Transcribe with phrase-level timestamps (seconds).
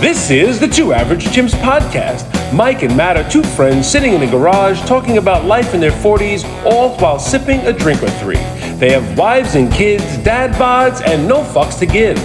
[0.00, 2.26] This is the Two Average Chimps podcast.
[2.52, 5.90] Mike and Matt are two friends sitting in a garage talking about life in their
[5.90, 8.36] 40s, all while sipping a drink or three.
[8.76, 12.18] They have wives and kids, dad bods, and no fucks to give.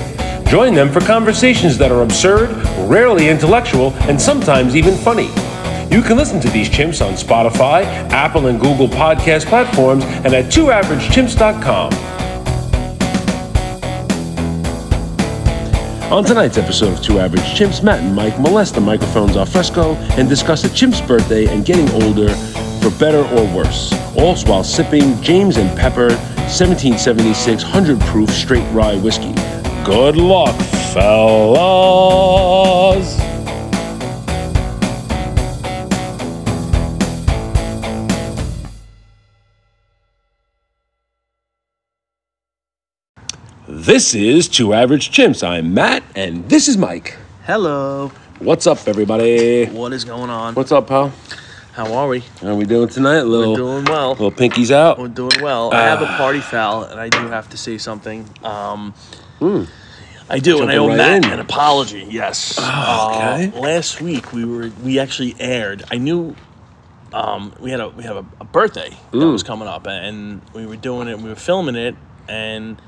[0.47, 2.49] Join them for conversations that are absurd,
[2.89, 5.27] rarely intellectual, and sometimes even funny.
[5.89, 10.45] You can listen to these chimps on Spotify, Apple and Google podcast platforms, and at
[10.51, 12.20] twoaveragechimps.com.
[16.11, 19.93] On tonight's episode of Two Average Chimps, Matt and Mike molest the microphones al fresco
[20.17, 22.27] and discuss a chimp's birthday and getting older
[22.81, 28.97] for better or worse, all while sipping James and Pepper 1776 100 proof straight rye
[28.97, 29.33] whiskey.
[29.85, 30.53] Good luck,
[30.93, 32.01] fellas!
[43.81, 45.43] This is Two Average Chimps.
[45.43, 47.17] I'm Matt, and this is Mike.
[47.45, 48.09] Hello.
[48.37, 49.65] What's up, everybody?
[49.65, 50.53] What is going on?
[50.53, 51.11] What's up, pal?
[51.73, 52.19] How are we?
[52.41, 53.23] How are we doing tonight?
[53.23, 54.11] Little, We're doing well.
[54.11, 54.99] little pinkies out.
[54.99, 55.73] We're doing well.
[55.73, 58.29] I have a party foul, and I do have to say something.
[58.43, 58.93] Um,
[60.29, 61.31] I do, and I owe right Matt in.
[61.31, 62.05] an apology.
[62.07, 62.59] Yes.
[62.59, 63.51] okay.
[63.51, 65.85] Uh, last week we were we actually aired.
[65.89, 66.35] I knew
[67.13, 70.67] um, we had a we have a, a birthday that was coming up, and we
[70.67, 71.17] were doing it.
[71.17, 71.95] We were filming it,
[72.27, 72.79] and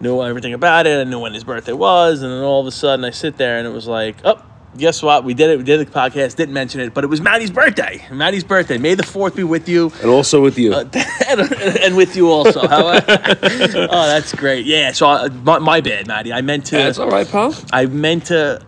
[0.00, 1.00] knew everything about it.
[1.00, 3.58] I knew when his birthday was, and then all of a sudden I sit there,
[3.58, 4.42] and it was like, oh.
[4.76, 5.24] Guess what?
[5.24, 5.56] We did it.
[5.56, 6.36] We did the podcast.
[6.36, 8.06] Didn't mention it, but it was Maddie's birthday.
[8.12, 8.76] Maddie's birthday.
[8.76, 10.74] May the fourth be with you And also with you.
[10.74, 10.84] Uh,
[11.80, 12.60] and with you also.
[12.68, 14.66] How- oh, that's great.
[14.66, 14.92] Yeah.
[14.92, 16.34] So uh, my, my bad, Maddie.
[16.34, 16.76] I meant to.
[16.76, 17.54] That's all right, pal.
[17.72, 18.60] I meant to.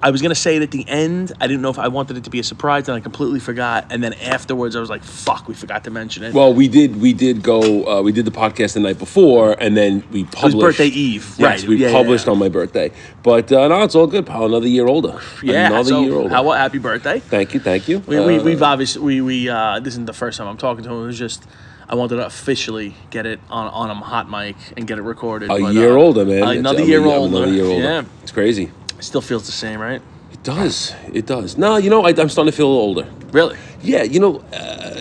[0.00, 1.32] I was gonna say it at the end.
[1.40, 3.86] I didn't know if I wanted it to be a surprise, and I completely forgot.
[3.90, 7.00] And then afterwards, I was like, "Fuck, we forgot to mention it." Well, we did.
[7.00, 7.60] We did go.
[7.84, 10.58] Uh, we did the podcast the night before, and then we it was published.
[10.78, 11.68] birthday eve, Yes, right?
[11.68, 12.32] we Yeah, yeah, published yeah.
[12.32, 12.92] on my birthday.
[13.24, 14.46] But uh, no, it's all good, pal.
[14.46, 15.20] Another year older.
[15.42, 15.66] Yeah.
[15.66, 16.28] Another so year older.
[16.28, 17.18] how happy birthday?
[17.18, 17.98] thank you, thank you.
[18.00, 20.84] We, we, Uh, we've obviously we we uh, this isn't the first time I'm talking
[20.84, 21.02] to him.
[21.02, 21.44] It was just
[21.88, 25.50] I wanted to officially get it on on a hot mic and get it recorded.
[25.50, 26.58] a but, year uh, older, man.
[26.58, 27.36] Another I year older.
[27.38, 27.82] Another year older.
[27.82, 28.02] Yeah.
[28.22, 28.70] It's crazy.
[28.98, 30.02] It still feels the same, right?
[30.32, 30.94] It does.
[31.12, 31.56] It does.
[31.56, 33.08] No, you know, I, I'm starting to feel a little older.
[33.32, 33.56] Really?
[33.82, 35.00] Yeah, you know, uh,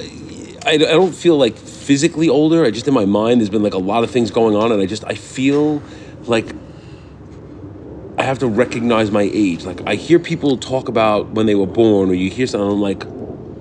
[0.66, 2.64] I, I don't feel like physically older.
[2.64, 4.82] I just in my mind, there's been like a lot of things going on, and
[4.82, 5.82] I just I feel
[6.26, 6.48] like
[8.18, 9.66] I have to recognize my age.
[9.66, 12.82] Like I hear people talk about when they were born, or you hear something, I'm
[12.82, 13.04] like,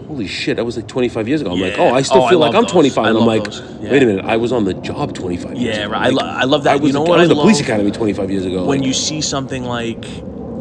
[0.06, 1.52] holy shit, that was like 25 years ago.
[1.52, 1.82] I'm like, Yeah.
[1.82, 2.72] oh, I still Oh, I feel like love I'm those.
[2.72, 3.60] 25, I and I'm love like, those.
[3.82, 3.90] Yeah.
[3.90, 5.80] wait a minute, I was on the job 25 years ago.
[5.80, 5.92] Yeah, ago.
[5.92, 6.06] right.
[6.06, 6.72] I Like, lo- I love that.
[6.72, 7.66] I was, You know I what was I the police love?
[7.68, 8.64] academy 25 years ago.
[8.64, 10.04] when you see something like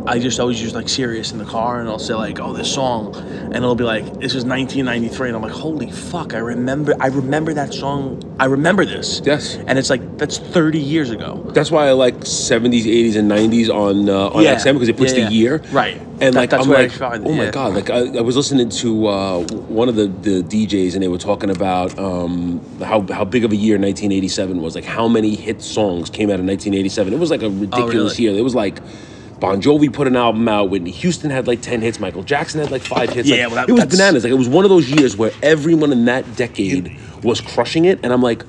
[0.08, 2.72] I just always use like Sirius in the car and I'll say like oh this
[2.72, 6.94] song and it'll be like this is 1993 and I'm like holy fuck I remember
[7.00, 9.56] I remember that song I remember this Yes.
[9.68, 13.70] and it's like that's 30 years ago That's why I like 70s, 80s, and 90s
[13.74, 14.56] on uh, on Yeah.
[14.56, 15.42] XM because it puts Yeah, the yeah.
[15.42, 15.58] year.
[15.72, 16.00] Right.
[16.22, 17.74] And That- like I'm like, find- oh my god!
[17.74, 21.18] Like I, I was listening to uh, one of the, the DJs and they were
[21.18, 24.76] talking about um, how how big of a year 1987 was.
[24.76, 27.14] Like how many hit songs came out in 1987?
[27.14, 28.24] It was like a ridiculous Oh, really?
[28.24, 28.34] year.
[28.38, 28.80] It was like.
[29.46, 30.70] Bon Jovi put an album out.
[30.72, 32.00] Whitney Houston had like ten hits.
[32.00, 33.30] Michael Jackson had like five hits.
[33.30, 34.24] Yeah, Like, well, that- it was that's- bananas.
[34.24, 38.00] Like it was one of those years where everyone in that decade was crushing it,
[38.02, 38.42] and I'm like,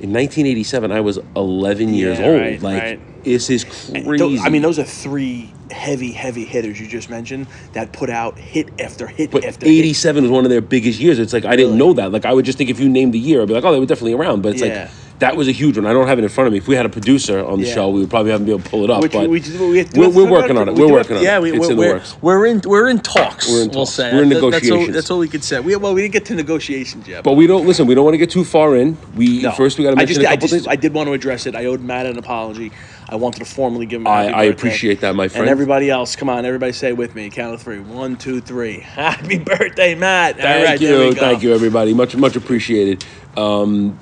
[0.00, 2.40] in 1987, I was 11 years Yeah, old.
[2.40, 3.24] right, like right.
[3.24, 4.38] this is crazy.
[4.38, 8.68] I mean those are three heavy heavy hitters you just mentioned that put out hit
[8.80, 11.18] after hit but after hit 87 was one of their biggest years.
[11.18, 12.12] It's like I didn't know that.
[12.12, 13.80] Like I would just think if you named the year, I'd be like, oh, they
[13.80, 14.42] were definitely around.
[14.42, 14.82] But it's Yeah.
[14.82, 15.86] like that was a huge one.
[15.86, 16.58] I don't have it in front of me.
[16.58, 17.74] If we had a producer on the Yeah.
[17.74, 19.00] show, we would probably have to be able to pull it up.
[19.00, 20.74] Which but we, we, we we're, we working on it.
[20.74, 21.42] we We're working on yeah, it.
[21.42, 22.16] we, it's we're, in the we're, works.
[22.20, 23.48] we're in we're in talks.
[23.48, 23.90] We're in We'll talks.
[23.92, 24.94] say We're in That- that's all- negotiations.
[24.94, 25.60] That's all, we could say.
[25.60, 27.22] We, well, we didn't get to negotiations yet.
[27.22, 27.86] But we don't listen.
[27.86, 28.96] We don't want to get too far in.
[29.14, 29.52] We No.
[29.52, 30.66] first we got to I mention just, a I couple just, things.
[30.66, 31.54] I did want to address it.
[31.54, 32.72] I owed Matt an apology.
[33.08, 34.06] I wanted to formally give him.
[34.08, 35.42] A I- I appreciate that, my friend.
[35.42, 37.30] And everybody else, come on, everybody, say it with me.
[37.30, 37.78] Count of three.
[37.78, 38.80] One, two, three.
[38.80, 40.38] Happy birthday, Matt!
[40.38, 41.94] Thank right, you, thank you, everybody.
[41.94, 43.04] Much, much appreciated.
[43.36, 43.96] Um,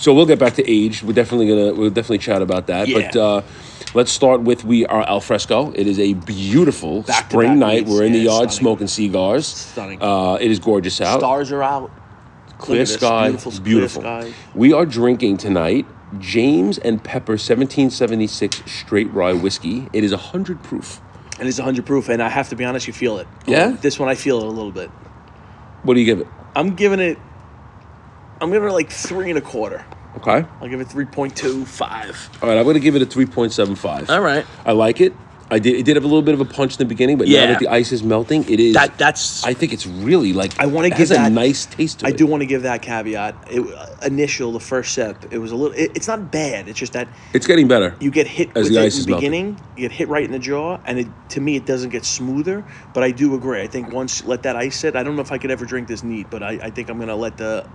[0.00, 1.02] so we'll get back to age.
[1.02, 2.88] We're definitely gonna, we'll definitely chat about that.
[2.88, 3.10] Yeah.
[3.12, 3.42] But uh,
[3.94, 5.72] let's start with we are al fresco.
[5.72, 7.86] It is a beautiful Back-to-back spring night.
[7.86, 8.58] We're in the yard stunning.
[8.58, 9.46] smoking cigars.
[9.46, 10.02] Stunning.
[10.02, 11.20] Uh, it is gorgeous out.
[11.20, 11.90] Stars are out.
[12.56, 14.32] clear Look sky, Beautiful, clear sky.
[14.54, 15.86] We are drinking tonight
[16.18, 19.88] James and Pepper 1776 straight rye whiskey.
[19.92, 21.02] It is hundred proof.
[21.38, 23.26] And it's 100 proof, and I have to be honest, you feel it.
[23.46, 23.70] Yeah?
[23.70, 24.90] This one, I feel it a little bit.
[25.84, 26.26] What do you give it?
[26.54, 27.18] I'm giving it.
[28.42, 29.82] I'm giving it like three and a quarter.
[30.16, 30.44] Okay.
[30.60, 32.42] I'll give it 3.25.
[32.42, 32.58] All right.
[32.58, 34.10] I'm going to give it a 3.75.
[34.10, 34.44] All right.
[34.64, 35.14] I like it.
[35.52, 35.74] I did.
[35.74, 37.46] It did have a little bit of a punch in the beginning, but now Yeah.
[37.46, 38.74] that the ice is melting, it is.
[38.74, 40.56] That that's I think it's really like.
[40.60, 42.16] I want to give that a nice taste to I it.
[42.18, 43.34] do want to give that caveat.
[43.50, 45.76] It, uh, initial, the first sip, it was a little.
[45.76, 46.68] It, it's not bad.
[46.68, 47.96] It's just that It's getting better.
[47.98, 49.30] you get hit As with the it ice in is the melting.
[49.32, 49.60] beginning.
[49.76, 52.64] You get hit right in the jaw, and it to me it doesn't get smoother.
[52.94, 53.60] But I do agree.
[53.60, 55.88] I think once let that ice sit, I don't know if I could ever drink
[55.88, 57.66] this neat, but I, I think I'm gonna let the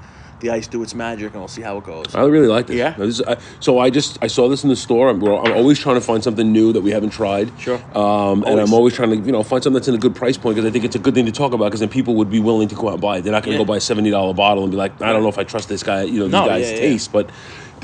[0.46, 2.14] the ice do its magic, and I'll see how it goes.
[2.14, 2.76] I really like this.
[2.78, 2.92] Yeah?
[2.92, 5.10] This is- I- so I just I saw this in the store.
[5.10, 7.52] I'm, I'm always trying to find something new that we haven't tried.
[7.60, 7.80] Sure.
[7.98, 10.38] Um, and I'm always trying to you know find something that's in a good price
[10.38, 12.30] point because I think it's a good thing to talk about because then people would
[12.30, 13.22] be willing to go out and buy it.
[13.24, 13.66] They're not going to Yeah.
[13.66, 15.68] go buy a seventy dollar bottle and be like, I don't know if I trust
[15.70, 16.04] this guy.
[16.04, 16.80] You know, these guys' yeah, yeah.
[16.80, 17.30] taste, but.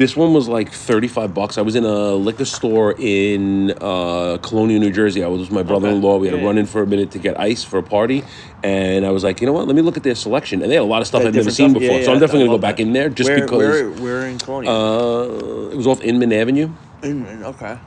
[0.01, 1.59] This one was like thirty-five bucks.
[1.59, 5.23] I was in a liquor store in uh, Colonia, New Jersey.
[5.23, 6.17] I was with my brother-in-law.
[6.17, 8.23] We had to run in for a minute to get ice for a party,
[8.63, 9.67] and I was like, you know what?
[9.67, 10.63] Let me look at their selection.
[10.63, 11.81] And they had a lot of stuff Yeah, I've never different seen stuff.
[11.81, 11.97] before.
[11.99, 12.81] Yeah, so I'm yeah, definitely I gonna go love back that.
[12.81, 13.57] in there just where, because.
[13.59, 14.71] where we're in Colonia.
[14.71, 16.71] Uh, it was off Inman Avenue,
[17.03, 17.77] okay.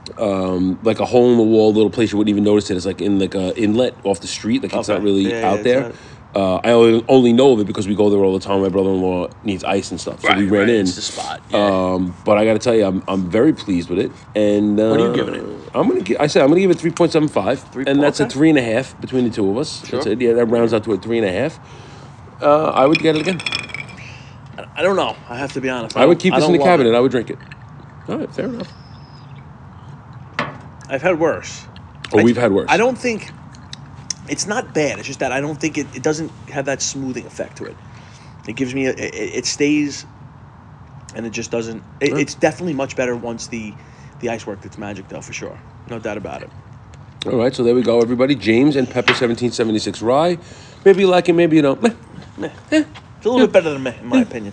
[0.85, 2.77] like a hole in the wall little place you wouldn't even notice it.
[2.77, 4.97] It's like in like a inlet off the street, like it's Okay.
[4.99, 5.81] not really Yeah, yeah, out it's there.
[5.81, 5.95] not-
[6.35, 8.61] Uh, I only, only know of it because we go there all the time.
[8.63, 10.81] My brother-in-law needs ice and stuff, so we ran in.
[10.81, 11.41] It's the spot.
[11.51, 11.59] Yeah.
[11.59, 14.11] Um, but I got to tell you, I'm, I'm very pleased with it.
[14.35, 15.45] And uh, What are you giving it?
[15.75, 16.03] I'm gonna.
[16.03, 18.25] Gi- I said I'm gonna give it three point seven five, Three- and that's a
[18.25, 18.33] okay.
[18.33, 19.81] three and a half between the two of us.
[19.81, 20.13] That's Sure.
[20.13, 20.21] it.
[20.21, 21.59] Yeah, that rounds out to a three and a half.
[22.43, 23.41] Uh, I would get it again.
[24.77, 25.17] I don't know.
[25.29, 25.97] I have to be honest.
[25.97, 26.95] I would don't- keep this in the don't love cabinet.
[26.97, 27.39] I would drink it.
[28.09, 28.73] All right, fair enough.
[30.89, 31.65] I've had worse.
[32.13, 32.67] Oh, I- we've had worse.
[32.71, 33.31] I don't think
[34.29, 34.99] it's not bad.
[34.99, 37.77] It's just that I don't think it, it doesn't have that smoothing effect to it.
[38.49, 40.05] It gives me a, it, it stays,
[41.15, 41.83] and it just doesn't.
[42.01, 42.21] It, Right.
[42.21, 43.73] It's definitely much better once the
[44.21, 45.59] the ice worked its magic though for sure.
[45.91, 46.51] No doubt about it.
[47.27, 48.35] All right, so there we go, everybody.
[48.35, 50.37] James and Pepper 1776 Rye.
[50.85, 51.83] Maybe you like it, maybe you don't.
[51.83, 51.95] Meh.
[52.37, 52.51] Meh.
[52.71, 52.85] Eh.
[53.17, 54.53] It's a little bit better than me, in my opinion.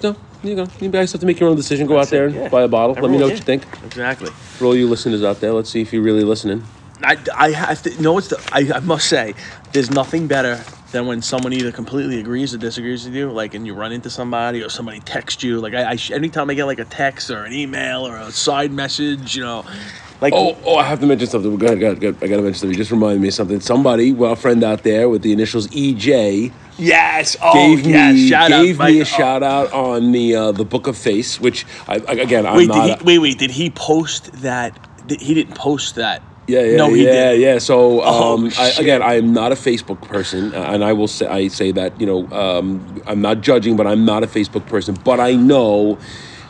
[0.00, 0.66] So, you go.
[0.80, 1.86] You guys have to make your own decision.
[1.86, 2.48] Go out there and Yeah.
[2.48, 2.94] buy a bottle.
[2.94, 3.84] Let me know Everyone- what you think.
[3.84, 4.30] Exactly.
[4.30, 6.64] For all you listeners out there, let's see if you're really listening.
[7.04, 9.34] I, I have to know it's the I, I must say
[9.72, 10.62] there's nothing better
[10.92, 14.10] than when someone either completely agrees or disagrees with you like and you run into
[14.10, 17.44] somebody or somebody texts you like I, I anytime I get like a text or
[17.44, 19.64] an email or a side message you know
[20.20, 21.56] like Oh, oh, I have to mention something.
[21.56, 22.22] Go ahead, go ahead, go ahead.
[22.22, 22.72] I got to mention something.
[22.72, 23.58] You just reminded me of something.
[23.60, 28.28] Somebody, well, a friend out there with the initials EJ, yes oh gave yes me
[28.28, 29.02] shout gave out me Mike.
[29.02, 32.68] a shout out on the uh, the Book of Face, which I, again I'm wait
[32.68, 32.74] not.
[32.86, 36.62] did a- he, wait wait did he post that Did- he didn't post that Yeah,
[36.62, 37.58] yeah, no he yeah, did yeah.
[37.58, 41.06] So Oh, um, I, again, I am not a Facebook person, uh, and I will
[41.08, 44.66] say I say that you know um, I'm not judging, but I'm not a Facebook
[44.66, 44.96] person.
[45.04, 45.98] But I know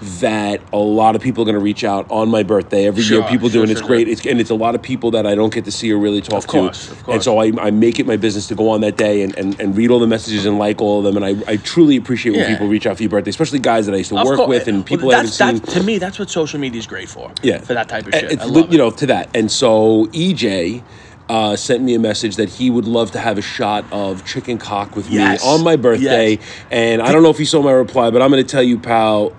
[0.00, 3.22] that a lot of people are going to reach out on my birthday every year.
[3.24, 4.08] People sure, do, and it's sure, great.
[4.08, 6.22] It's and it's a lot of people that I don't get to see or really
[6.22, 7.12] talk course, to.
[7.12, 9.60] And so I, I make it my business to go on that day and, and,
[9.60, 11.22] and read all the messages and like all of them.
[11.22, 12.48] And I, I truly appreciate when Yeah.
[12.54, 14.48] people reach out for your birthday, especially guys that I used to Of work course.
[14.48, 15.56] with and Well, people I haven't that's, seen.
[15.58, 18.14] that's, to me that's what social media is great for Yeah, for that type of
[18.14, 18.70] shit It's you it.
[18.72, 20.82] know to that, and so EJ
[21.28, 24.58] uh, sent me a message that he would love to have a shot of chicken
[24.58, 25.44] cock with Yes.
[25.44, 26.30] me on my birthday.
[26.32, 26.40] Yes.
[26.72, 28.78] And I don't know if you saw my reply, but I'm going to tell you,
[28.78, 29.32] pal.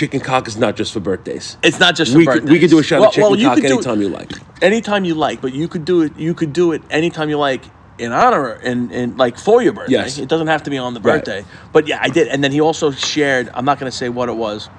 [0.00, 1.58] Chicken cock is not just for birthdays.
[1.62, 3.38] it's not just for We could, we could do a shot Well- of chicken well,
[3.38, 4.32] you cock could do- anytime you like.
[4.62, 6.12] anytime you like, but you could do it.
[6.16, 7.62] You could do it anytime you like
[7.98, 9.92] in honor and and like for your birthday.
[9.92, 10.16] Yes.
[10.16, 11.16] It doesn't have to be on the Right.
[11.22, 11.44] birthday.
[11.74, 12.28] But yeah, I did.
[12.28, 13.50] And then he also shared.
[13.52, 14.70] I'm not going to say what it was.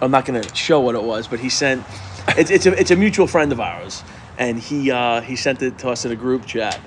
[0.00, 1.82] I'm not going to show what it was, but he sent.
[2.36, 4.04] It's it's a it's a mutual friend of ours,
[4.40, 6.80] and he uh, he sent it to us in a group chat,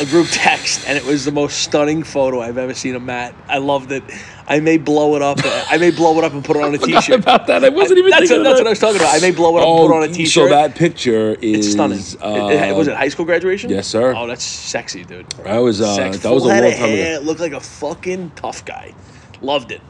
[0.00, 3.34] a group text, and it was the most stunning photo I've ever seen of Matt.
[3.48, 4.02] I loved it.
[4.48, 5.38] I may blow it up.
[5.70, 7.20] I may blow it up and put it on a Forgot t-shirt.
[7.20, 7.64] about that.
[7.64, 9.14] I wasn't even That's, thinking what, that's what I was talking about.
[9.14, 10.48] I may blow it up and put it on a Oh, t-shirt.
[10.50, 12.00] so that picture is It's stunning.
[12.20, 13.70] Uh, It- it- was it high school graduation?
[13.70, 14.12] yes, sir.
[14.16, 15.30] Oh, that's sexy, dude.
[15.44, 16.18] That was uh, Sex.
[16.18, 17.24] that was a Full head long of time hair, ago.
[17.24, 18.92] Looked like a fucking tough guy.
[19.40, 19.80] Loved it.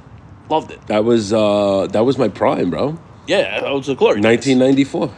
[0.50, 0.86] Loved it.
[0.88, 2.98] That was uh, that was my prime, bro.
[3.26, 4.20] Yeah, that was the glory.
[4.20, 5.10] 1994.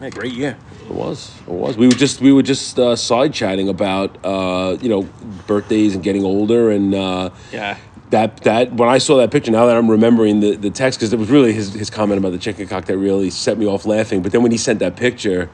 [0.00, 0.56] Yeah, great year.
[0.88, 1.30] It was.
[1.46, 1.76] It was.
[1.76, 5.02] We were just we were just uh, side chatting about uh, you know
[5.46, 7.76] birthdays and getting older and uh, Yeah.
[8.10, 11.12] that that when I saw that picture now that I'm remembering the, the text because
[11.12, 13.84] it was really his, his comment about the chicken cock that really set me off
[13.84, 14.22] laughing.
[14.22, 15.50] But then when he sent that picture,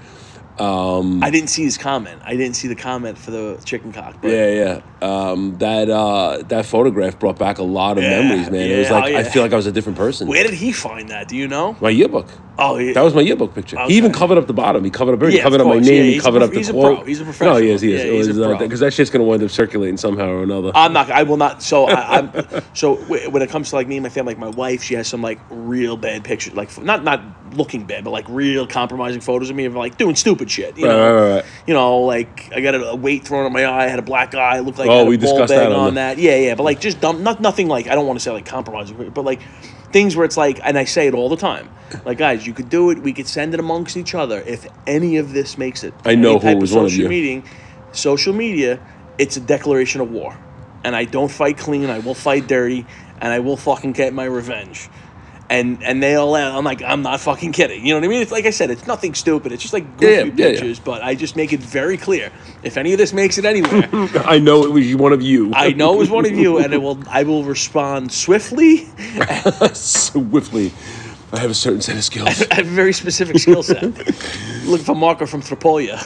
[0.57, 2.21] I didn't see his comment.
[2.25, 4.17] I didn't see the comment for the chicken cock.
[4.23, 8.51] But yeah, yeah, um, that uh, that photograph brought back a lot of Yeah, memories,
[8.51, 8.71] man.
[8.71, 10.29] it was like oh, I feel like I was a different person.
[10.29, 11.27] Where did he find that?
[11.29, 11.77] Do you know?
[11.81, 12.29] My yearbook.
[12.57, 12.93] Oh, yeah.
[12.93, 13.77] That was my yearbook picture.
[13.77, 13.89] Okay.
[13.93, 14.85] He even covered up the bottom.
[14.85, 15.39] He covered up everything.
[15.39, 15.85] Yeah, he covered up my name.
[15.85, 16.99] Yeah, he he's a covered up the he's a quote.
[16.99, 17.05] pro.
[17.07, 17.55] He's a professional.
[17.55, 17.81] No, he is.
[17.81, 18.05] He is.
[18.05, 20.71] Yeah, it was uh, because that shit's gonna wind up circulating somehow or another.
[20.75, 21.11] I'm not.
[21.11, 21.63] I will not.
[21.63, 22.31] So I, I'm.
[22.75, 25.07] So when it comes to like me and my family, like my wife, she has
[25.09, 27.23] some like real bad pictures, like not not
[27.55, 30.77] looking bad, but like real compromising photos of me of like doing stupid shit.
[30.77, 31.45] You Right, know, right, right.
[31.67, 34.03] you know, like I got a, a weight thrown on my eye, I had a
[34.03, 36.19] black eye, looked like Oh, I had a we discussed that on on that.
[36.19, 38.47] Yeah, yeah, but like just dumb, not nothing like I don't want to say like
[38.47, 39.41] compromising, but like
[39.95, 41.71] things where it's like, and I say it all the time,
[42.05, 42.99] like guys, you could do it.
[42.99, 44.43] We could send it amongst each other.
[44.45, 47.09] If any of this makes it, I know who was one of social you.
[47.09, 47.45] meeting,
[47.93, 48.85] social media,
[49.19, 50.37] it's a declaration of war,
[50.83, 51.89] and I don't fight clean.
[51.91, 52.85] I will fight dirty,
[53.21, 54.91] and I will fucking get my revenge.
[55.55, 56.35] And and they all.
[56.35, 57.87] I'm like, I'm not fucking kidding.
[57.87, 58.23] You know what I mean?
[58.23, 59.53] It's like I said, it's nothing stupid.
[59.53, 60.51] It's just like goofy Yeah, yeah, yeah.
[60.51, 60.81] pictures.
[60.81, 62.33] But I just make it very clear.
[62.63, 63.89] If any of this makes it anywhere,
[64.37, 65.53] I know it was one of you.
[65.55, 66.99] I know it was one of you, and it will.
[67.09, 68.87] I will respond swiftly.
[69.75, 70.73] swiftly.
[71.33, 72.47] I have a certain set of skills.
[72.51, 73.83] I have a very specific skill set.
[74.65, 75.99] Looking for Marco from Tropoja.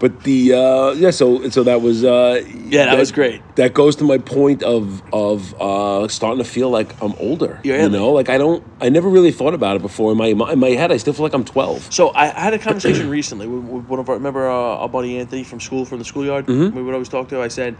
[0.00, 3.42] But the uh, yeah, so so that was uh, Yeah, that was great.
[3.56, 7.60] That goes to my point of of uh, starting to feel like I'm older.
[7.64, 10.12] Yeah, you know, like I don't, I never really thought about it before.
[10.12, 11.92] In my in my head, I still feel like I'm 12.
[11.92, 14.88] So I I had a conversation recently with, with one of our remember uh, our
[14.88, 16.46] buddy Anthony from school from the schoolyard.
[16.46, 16.74] Mm-hmm.
[16.74, 17.42] We would always talk to.
[17.42, 17.76] I said,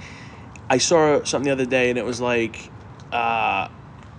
[0.69, 2.71] I saw something the other day, and it was like,
[3.13, 3.69] uh,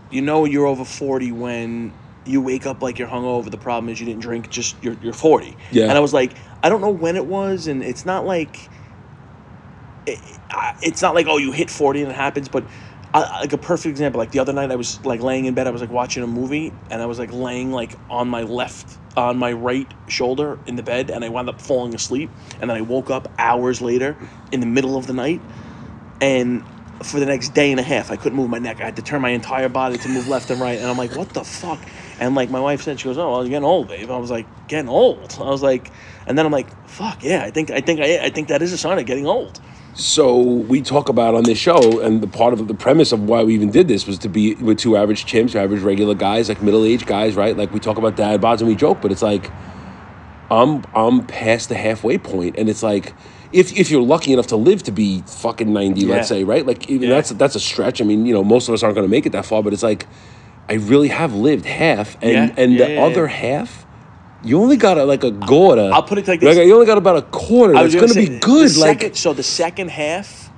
[0.10, 1.94] you know, you're over forty when
[2.26, 3.50] you wake up like you're hungover.
[3.50, 4.50] The problem is you didn't drink.
[4.50, 5.58] Just you're you're forty.
[5.72, 5.84] Yeah.
[5.84, 8.70] And I was like, I don't know when it was, and it's not like.
[10.08, 10.20] It,
[10.82, 12.64] it's not like oh you hit 40 and it happens but
[13.14, 15.68] I, like a perfect example like the other night i was like laying in bed
[15.68, 18.98] i was like watching a movie and i was like laying like on my left
[19.18, 22.78] on my right shoulder in the bed and i wound up falling asleep and then
[22.78, 24.18] i woke up hours later
[24.52, 25.42] in the middle of the night
[26.20, 26.64] and
[27.04, 28.80] for the next day and a half i couldn't move my neck.
[28.82, 31.16] I had to turn my entire body to move left and right and i'm like
[31.16, 31.80] what the fuck?
[32.20, 34.10] And like my wife said she goes oh well, you're getting old babe.
[34.10, 35.38] I was like getting old?
[35.40, 35.92] I was like
[36.28, 38.74] and then i'm like fuck yeah i think i think i, I think that is
[38.74, 39.60] a sign of getting old.
[39.94, 43.44] So we talk about on this show, and the part of the premise of why
[43.44, 46.62] we even did this was to be with two average chimps, average regular guys, like
[46.62, 47.58] middle aged guys, right?
[47.58, 49.52] Like we talk about dad bods and we joke, but it's like
[50.50, 53.14] I'm I'm past the halfway point, and it's like
[53.54, 56.16] if if you're lucky enough to live to be fucking ninety, Yeah.
[56.16, 56.66] let's say, right?
[56.66, 57.16] Like even Yeah.
[57.16, 58.02] that's that's a stretch.
[58.02, 59.74] I mean, you know, most of us aren't going to make it that far, but
[59.74, 60.08] it's like
[60.70, 63.86] I really have lived half, and and the other half.
[64.44, 65.92] You only got a, like a quarter.
[65.94, 66.58] I'll put it like this.
[66.58, 67.76] you only got about a quarter.
[67.86, 68.76] It's going to be good.
[68.76, 70.50] Like, second, so the second half.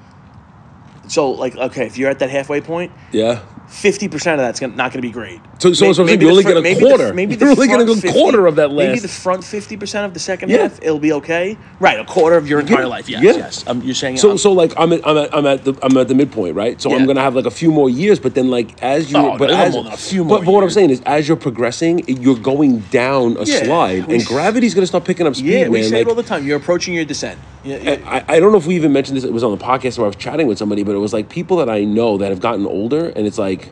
[1.07, 3.41] So like okay, if you're at that halfway point, yeah.
[3.73, 5.39] Fifty percent of that's gonna, not going to be great.
[5.59, 7.13] So- so- so maybe you the only fr- get a the- quarter.
[7.13, 10.19] maybe You're only front a quarter of that Maybe the front fifty percent of the
[10.19, 10.63] second Yeah.
[10.63, 11.57] half, it'll be okay.
[11.79, 12.87] Right, a quarter of your entire Yeah.
[12.87, 13.09] life.
[13.09, 13.31] Yes, Yeah.
[13.33, 13.63] yes.
[13.67, 15.97] Um, you're saying So um, so like I'm at, I'm at I'm at the I'm
[15.97, 16.79] at the midpoint, right?
[16.81, 19.37] So I'm gonna have like a few more years, but then like as you Oh,
[19.37, 22.03] but no, as a few but, more but what I'm saying is as you're progressing,
[22.07, 25.79] you're going down a slide, we and gravity's gonna start picking up speed, yeah, we
[25.81, 25.89] man.
[25.89, 26.45] say like, it all the time.
[26.45, 27.39] You're approaching your descent.
[27.63, 27.97] Yeah, yeah.
[28.05, 29.23] I, I don't know if we even mentioned this.
[29.23, 31.29] It was on the podcast where I was chatting with somebody, but it was like
[31.29, 33.62] people that I know that have gotten older, and it's like,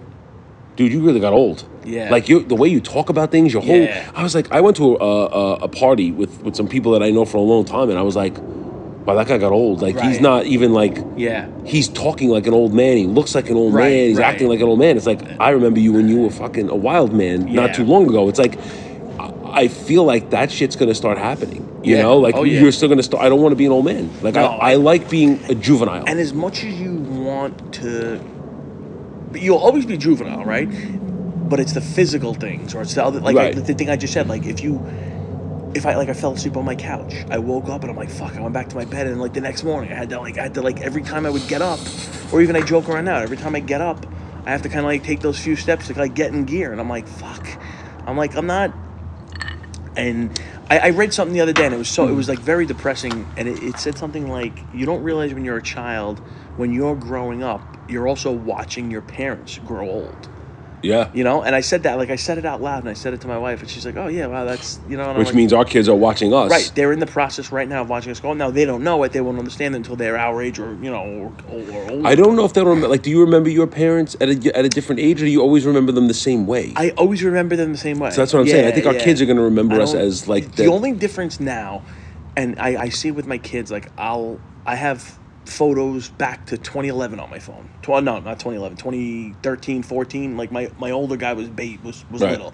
[0.75, 1.63] dude, you really got old.
[1.85, 2.09] Yeah.
[2.11, 3.75] Like you, the way you talk about things, your whole.
[3.81, 4.11] Yeah.
[4.15, 7.03] I was like, I went to a, a, a party with with some people that
[7.03, 9.81] I know for a long time, and I was like, wow, that guy got old.
[9.81, 10.97] Like he's not even like.
[11.17, 11.47] yeah.
[11.65, 12.97] He's talking like an old man.
[12.97, 14.07] He looks like an old Right, man.
[14.09, 14.27] He's right.
[14.31, 14.95] acting like an old man.
[14.97, 17.65] It's like I remember you when you were fucking a wild man Yeah.
[17.65, 18.29] not too long ago.
[18.29, 18.57] It's like
[19.53, 21.67] I- feel like that shit's gonna start happening.
[21.83, 22.03] You Yeah.
[22.03, 23.23] know, like Oh, you're still gonna start.
[23.25, 24.09] I don't want to be an old man.
[24.21, 26.03] Like No, I I- like being a juvenile.
[26.07, 28.19] And as much as you want to,
[29.31, 30.67] but you'll always be juvenile, right?
[31.49, 33.57] But it's the physical things, or it's the other, like Right.
[33.57, 34.27] I, the thing I just said.
[34.27, 34.85] Like if you,
[35.73, 38.09] if I like I fell asleep on my couch, I woke up and I'm like,
[38.09, 38.35] fuck.
[38.35, 40.37] I went back to my bed, and like the next morning, I had to like
[40.37, 41.79] I had to like every time I would get up,
[42.31, 43.17] or even I joke around now.
[43.17, 44.05] Every time I get up,
[44.45, 46.71] I have to kind of like take those few steps to like get in gear,
[46.71, 47.47] and I'm like, fuck.
[48.05, 48.73] I'm like I'm not.
[49.97, 52.39] And I, I read something the other day, and it was so it was like
[52.39, 56.19] very depressing, and it, it said something like, "You don't realize when you're a child,
[56.55, 60.29] when you're growing up, you're also watching your parents grow old."
[60.83, 61.09] yeah.
[61.13, 63.13] You know, and I said that like I said it out loud, and I said
[63.13, 65.35] it to my wife, and she's like, "Oh yeah, wow, that's you know." Which like,
[65.35, 66.49] means our kids are watching us.
[66.49, 68.33] right, they're in the process right now of watching us go.
[68.33, 70.91] Now they don't know it; they won't understand it until they're our age, or you
[70.91, 72.07] know, or, or older.
[72.07, 72.87] I don't know if they'll remember.
[72.87, 75.41] Like, do you remember your parents at a at a different age, or do you
[75.41, 76.73] always remember them the same way?
[76.75, 78.11] I always remember them the same way.
[78.11, 78.67] So that's what I'm saying.
[78.67, 81.83] I think our kids are gonna remember us as, like, the the- only difference now,
[82.35, 87.19] and I, I see with my kids like I'll I have photos back to 2011
[87.19, 87.69] on my phone.
[87.81, 90.37] Tw- no, not 2011, 2013, 14.
[90.37, 92.31] Like my my older guy was bait was was Right.
[92.31, 92.53] little,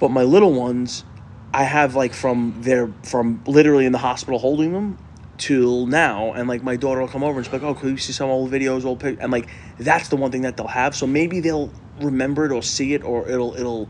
[0.00, 1.04] but my little ones,
[1.52, 4.98] I have like from their from literally in the hospital holding them
[5.38, 7.96] till now and like my daughter will come over and she's like oh could you
[7.96, 9.48] see some old videos old pic and like
[9.78, 11.70] that's the one thing that they'll have so maybe they'll
[12.00, 13.88] remember it or see it or it'll it'll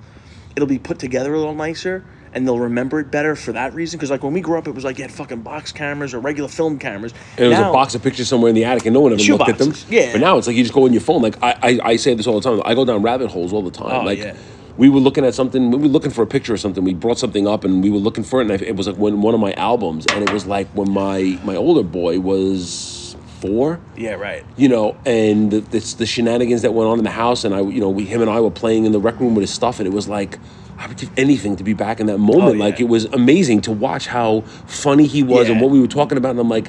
[0.54, 3.98] it'll be put together a little nicer and they'll remember it better for that reason
[3.98, 6.20] because like when we grew up it was like you had fucking box cameras or
[6.20, 8.86] regular film cameras And it was Now- a box of pictures somewhere in the attic,
[8.86, 9.72] and no one ever looked at them.
[9.88, 10.12] yeah.
[10.12, 11.22] But now it's like you just go on your phone.
[11.22, 12.62] Like I, I, I say this all the time.
[12.64, 14.02] I go down rabbit holes all the time.
[14.02, 14.36] Oh, like yeah.
[14.76, 15.70] we were looking at something.
[15.70, 16.84] We were looking for a picture or something.
[16.84, 18.50] We brought something up, and we were looking for it.
[18.50, 20.90] And I, it was like when one of my albums, and it was like when
[20.90, 23.80] my my older boy was four.
[23.96, 24.44] Yeah, right.
[24.56, 27.60] You know, and the, the, the shenanigans that went on in the house, and I,
[27.60, 29.78] you know, we, him and I were playing in the rec room with his stuff,
[29.78, 30.38] and it was like,
[30.78, 32.42] I would give anything to be back in that moment.
[32.42, 32.64] Oh, yeah.
[32.64, 36.16] Like it was amazing to watch how funny he was and what we were talking
[36.18, 36.68] about, and I'm like.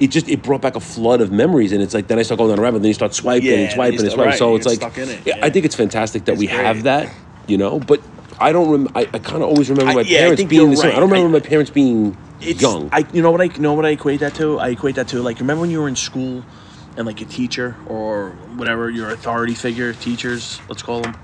[0.00, 2.38] It just it brought back a flood of memories, and it's like then I start
[2.38, 4.30] going down a rabbit, then you start swiping Yeah, and and swiping you and swiping.
[4.30, 5.44] right, So it's like, stuck in it, yeah, yeah.
[5.44, 7.12] I think it's fantastic that It's we have that,
[7.46, 7.78] you know.
[7.80, 8.00] But
[8.40, 10.76] I don't rem- I, I kind of always remember my yeah, I parents being the
[10.78, 10.92] same.
[10.92, 12.88] I don't remember I- my parents being It's, young.
[12.94, 14.58] I you know what I you know what I equate that to?
[14.58, 16.44] I equate that to like remember when you were in school
[16.96, 21.14] and like a teacher or whatever your authority figure teachers let's call them.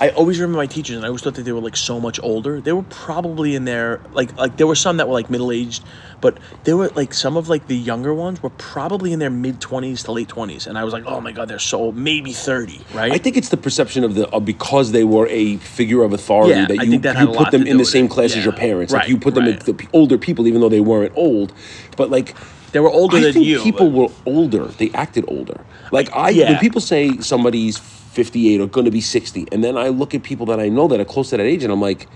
[0.00, 2.20] I always remember my teachers, and I always thought that they were like so much
[2.22, 2.60] older.
[2.60, 5.82] They were probably in their like like there were some that were like middle aged,
[6.20, 9.60] but there were like some of like the younger ones were probably in their mid
[9.60, 12.32] twenties to late twenties, and I was like, oh my god, they're so old, maybe
[12.32, 13.10] thirty, right?
[13.10, 16.54] I think it's the perception of the of because they were a figure of authority
[16.60, 18.10] Yeah, that you, think that you put them in the same it.
[18.12, 18.92] class as your parents.
[18.92, 19.68] Like you put them right.
[19.68, 21.52] in the older people, even though they weren't old.
[21.96, 22.36] But like
[22.72, 23.62] they were older I than think you.
[23.62, 24.64] people but- were older.
[24.66, 25.60] They acted older.
[25.92, 26.50] Like I, Yeah.
[26.50, 30.22] when people say somebody's fifty-eight or going to be sixty, and then I look at
[30.22, 32.06] people that I know that are close to that age, and I'm like.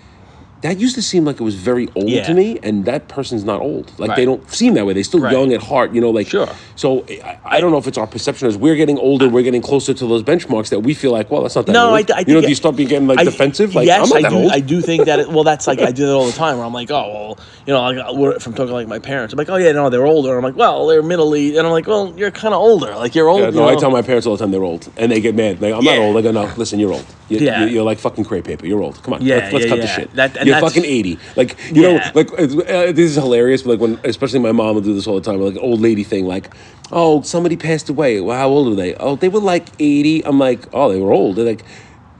[0.62, 2.22] That used to seem like it was very old Yeah.
[2.24, 3.92] to me, and that person's not old.
[3.98, 4.92] Like they don't seem that way.
[4.92, 5.32] They're still Right.
[5.32, 6.10] young at heart, you know.
[6.10, 6.48] Like Sure.
[6.76, 9.60] So I, I don't know if it's our perception as we're getting older, we're getting
[9.62, 12.10] closer to those benchmarks that we feel like, well, that's not that No, old.
[12.10, 13.74] I, I you know, do you start being getting like I- defensive?
[13.74, 14.36] Like yes, I'm not I that do.
[14.36, 14.52] old.
[14.52, 15.18] I do think that.
[15.18, 16.56] It, well, that's like I do that all the time.
[16.58, 19.38] Where I'm like, oh well, you know, uh, we're- from talking like my parents, I'm
[19.38, 20.36] like, oh yeah, no, they're older.
[20.38, 22.94] I'm like, well, they're middle aged, and I'm like, well, you're kind of older.
[22.94, 23.40] Like you're old.
[23.40, 25.34] Yeah, you no, I tell my parents all the time they're old, and they get
[25.34, 25.60] mad.
[25.60, 26.02] Like, I'm not Yeah.
[26.04, 26.16] old.
[26.16, 27.04] I go, no, listen, you're old.
[27.28, 27.64] You, Yeah.
[27.64, 28.66] you, are like fucking crepe paper.
[28.66, 29.02] You're old.
[29.02, 30.12] Come on, Yeah, let's, let's cut the shit.
[30.14, 31.18] That- you're that's- fucking 80.
[31.36, 31.96] Like you Yeah.
[31.96, 32.46] know, like uh,
[32.92, 33.62] this is hilarious.
[33.62, 35.40] But like when, especially my mom will do this all the time.
[35.40, 36.26] Like old lady thing.
[36.26, 36.52] Like,
[36.90, 38.20] oh, somebody passed away.
[38.20, 38.94] Well, how old are they?
[38.94, 40.24] Oh, they were like 80.
[40.26, 41.36] I'm like, oh, they were old.
[41.36, 41.64] They're like.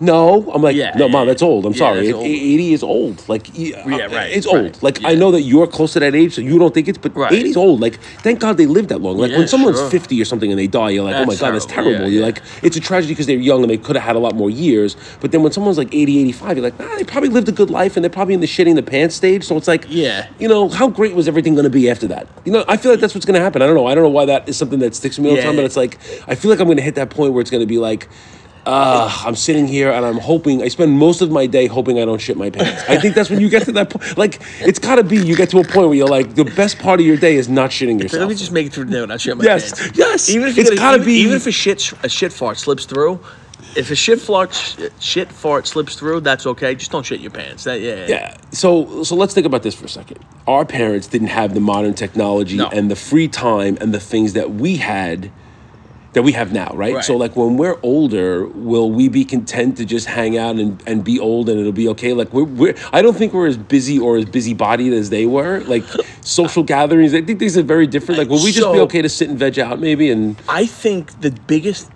[0.03, 1.65] No, I'm like, Yeah, no, yeah, mom, that's old.
[1.65, 2.03] I'm yeah, sorry.
[2.07, 2.27] that's old.
[2.27, 3.29] 80 is old.
[3.29, 4.83] Like, yeah, Yeah, right, It's right, old.
[4.83, 5.19] Like, I yeah.
[5.19, 7.31] know that you're close to that age, so you don't think it's, but Right.
[7.33, 7.81] 80 is old.
[7.81, 9.17] Like, thank God they lived that long.
[9.17, 9.91] Like, Yeah, when someone's sure.
[9.91, 11.93] 50 or something and they die, you're like, oh my That's God, that's terrible.
[11.93, 12.07] terrible.
[12.09, 12.35] Yeah, you're yeah.
[12.35, 14.51] like, it's a tragedy because they're young and they could have had a lot more
[14.51, 14.97] years.
[15.21, 17.71] But then when someone's like 80, 85, you're like, ah, they probably lived a good
[17.71, 19.45] life and they're probably in the shitting the pants stage.
[19.45, 20.27] So it's like, Yeah.
[20.41, 22.27] you know, how great was everything going to be after that?
[22.45, 23.63] You know, I feel like that's what's going to happen.
[23.63, 23.87] I don't know.
[23.87, 25.47] I don't know why that is something that sticks to me all the Yeah.
[25.47, 27.51] time, but it's like, I feel like I'm going to hit that point where it's
[27.51, 28.09] going to be like,
[28.67, 30.63] uh, I'm sitting here and I'm hoping.
[30.63, 32.83] I spend most of my day hoping I don't shit my pants.
[32.89, 34.17] I think that's when you get to that point.
[34.17, 35.17] Like it's got to be.
[35.17, 37.49] You get to a point where you're like, the best part of your day is
[37.49, 38.21] not shitting yourself.
[38.21, 39.99] Let me just make it through the day without shit my Yes, pants.
[39.99, 40.09] yes.
[40.09, 40.31] Yes.
[40.31, 42.59] Even if It's get a- gotta even, be- Even if a shit a shit fart
[42.59, 43.19] slips through,
[43.75, 44.55] if a shit fart
[45.01, 46.75] shit fart slips through, that's okay.
[46.75, 47.65] Just don't shit your pants.
[47.65, 48.07] That yeah.
[48.07, 48.37] Yeah.
[48.53, 50.19] So so let's think about this for a second.
[50.47, 52.69] Our parents didn't have the modern technology No.
[52.69, 55.31] and the free time and the things that we had
[56.13, 56.95] that we have now, right?
[56.95, 57.05] Right.
[57.05, 61.03] So like when we're older, will we be content to just hang out and, and
[61.03, 62.13] be old and it'll be okay?
[62.13, 65.27] Like we're, we're I don't think we're as busy or as busy bodied as they
[65.27, 65.61] were.
[65.61, 65.85] Like
[66.21, 68.19] social gatherings, I think these are very different.
[68.19, 71.21] Like will we just be okay to sit and veg out maybe and I think
[71.21, 71.91] the biggest,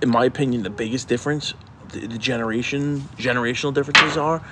[0.00, 1.54] in my opinion, the biggest difference,
[1.90, 4.42] the, the generation generational differences are,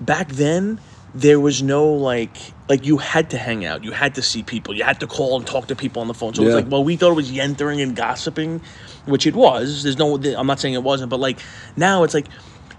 [0.00, 0.80] back then
[1.16, 2.36] there was no like
[2.68, 5.36] like you had to hang out, you had to see people, you had to call
[5.38, 6.34] and talk to people on the phone.
[6.34, 8.60] So it was like, well, we thought it was yentering and gossiping,
[9.06, 9.82] which it was.
[9.84, 11.38] There's no, I'm not saying it wasn't, but like
[11.76, 12.26] now it's like.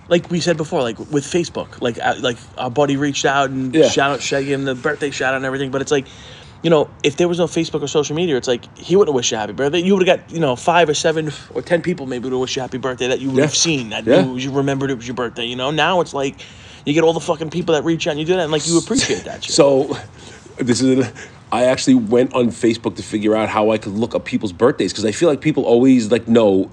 [0.09, 3.75] Like we said before, like with Facebook, like uh, like our buddy reached out and
[3.75, 3.89] Yeah.
[3.89, 5.69] shout out, shout, him the birthday shout out and everything.
[5.69, 6.07] But it's like,
[6.63, 9.31] you know, if there was no Facebook or social media, it's like he wouldn't wish
[9.33, 9.79] you happy birthday.
[9.81, 12.55] You would have got, you know, five or seven or ten people maybe to wish
[12.55, 13.43] you happy birthday that you would Yeah.
[13.47, 14.23] have seen that Yeah.
[14.31, 15.43] you remembered it was your birthday.
[15.43, 16.35] You know, now it's like
[16.87, 18.65] you get all the fucking people that reach out and you do that and like
[18.65, 19.53] you appreciate that shit.
[19.53, 19.97] So,
[20.55, 21.11] this is.
[21.51, 24.91] I actually went on Facebook to figure out how I could look up people's birthdays
[24.91, 26.69] because I feel like people always like know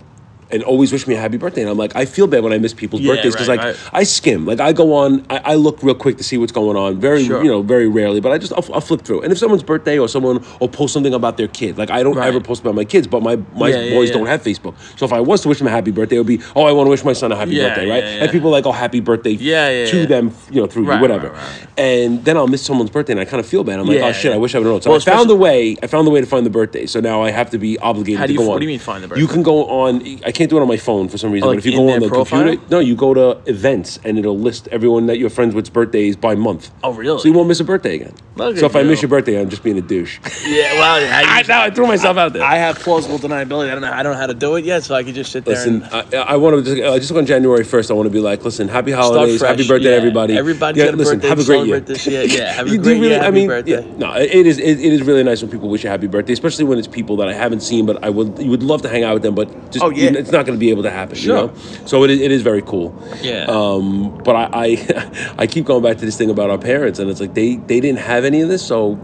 [0.51, 1.63] and always wish me a happy birthday.
[1.63, 3.67] And I'm like, I feel bad when I miss people's Yeah, birthdays because right, like
[3.77, 3.91] right.
[3.93, 6.77] I skim, like I go on, I, I look real quick to see what's going
[6.77, 6.99] on.
[7.01, 7.43] Very, Sure.
[7.43, 9.23] you know, very rarely, but I just I'll, I'll flip through.
[9.23, 12.17] And if someone's birthday or someone will post something about their kid, like I don't
[12.17, 12.29] Right.
[12.29, 14.15] ever post about my kids, but my my Yeah, boys yeah.
[14.17, 14.75] don't have Facebook.
[14.99, 16.73] So if I was to wish them a happy birthday, it would be, oh, I
[16.73, 18.05] want to wish my son a happy birthday, right?
[18.05, 21.35] And people are like, oh, happy birthday Yeah, to them, you know, through whatever.
[21.77, 23.81] And then I'll miss someone's birthday, and I kind of feel bad.
[23.81, 24.83] I'm like, oh shit, I wish I would known.
[24.83, 25.77] So Well, I found the way.
[25.83, 26.87] I found the way to find the birthday.
[26.87, 28.69] So now I have to be obligated How do to you- go what do you
[28.69, 29.21] mean find the birthday?
[29.23, 30.03] You can go on.
[30.25, 31.49] I can't do it on my phone for some reason.
[31.49, 32.43] Oh, but if you go on the profile?
[32.43, 36.17] computer, no, you go to events, and it'll list everyone that you're friends with's birthdays
[36.17, 36.71] by month.
[36.83, 37.19] Oh, really?
[37.21, 38.15] So you won't miss a birthday again.
[38.37, 40.19] Look so if I miss your birthday, I'm just being a douche.
[40.47, 42.43] yeah, well, I, I, now I threw myself out there.
[42.43, 43.71] I have plausible deniability.
[43.71, 43.93] I don't know.
[43.93, 45.55] I don't know how to do it yet, so I could just sit there.
[45.55, 47.91] Listen, and, I, I want to just, uh, just on January first.
[47.91, 49.97] I want to be like, listen, happy holidays, happy birthday, yeah.
[49.97, 50.37] everybody.
[50.37, 51.81] Everybody's yeah, a listen, birthday have a great year.
[51.81, 52.23] this year.
[52.25, 53.87] Yeah, have a You great year, really- I mean, birthday.
[53.87, 54.59] yeah, no, it is.
[54.59, 56.89] It, it is really nice when people wish you a happy birthday, especially when it's
[56.89, 59.23] people that I haven't seen, but I would you would love to hang out with
[59.23, 60.11] them, but just Oh, yeah.
[60.25, 61.17] It's not going to be able to happen.
[61.17, 61.37] Sure.
[61.37, 61.55] You know?
[61.87, 62.99] So it is, it is very cool.
[63.21, 63.45] Yeah.
[63.47, 67.11] Um, but I, I I keep going back to this thing about our parents, and
[67.11, 68.95] it's like they they didn't have any of this, so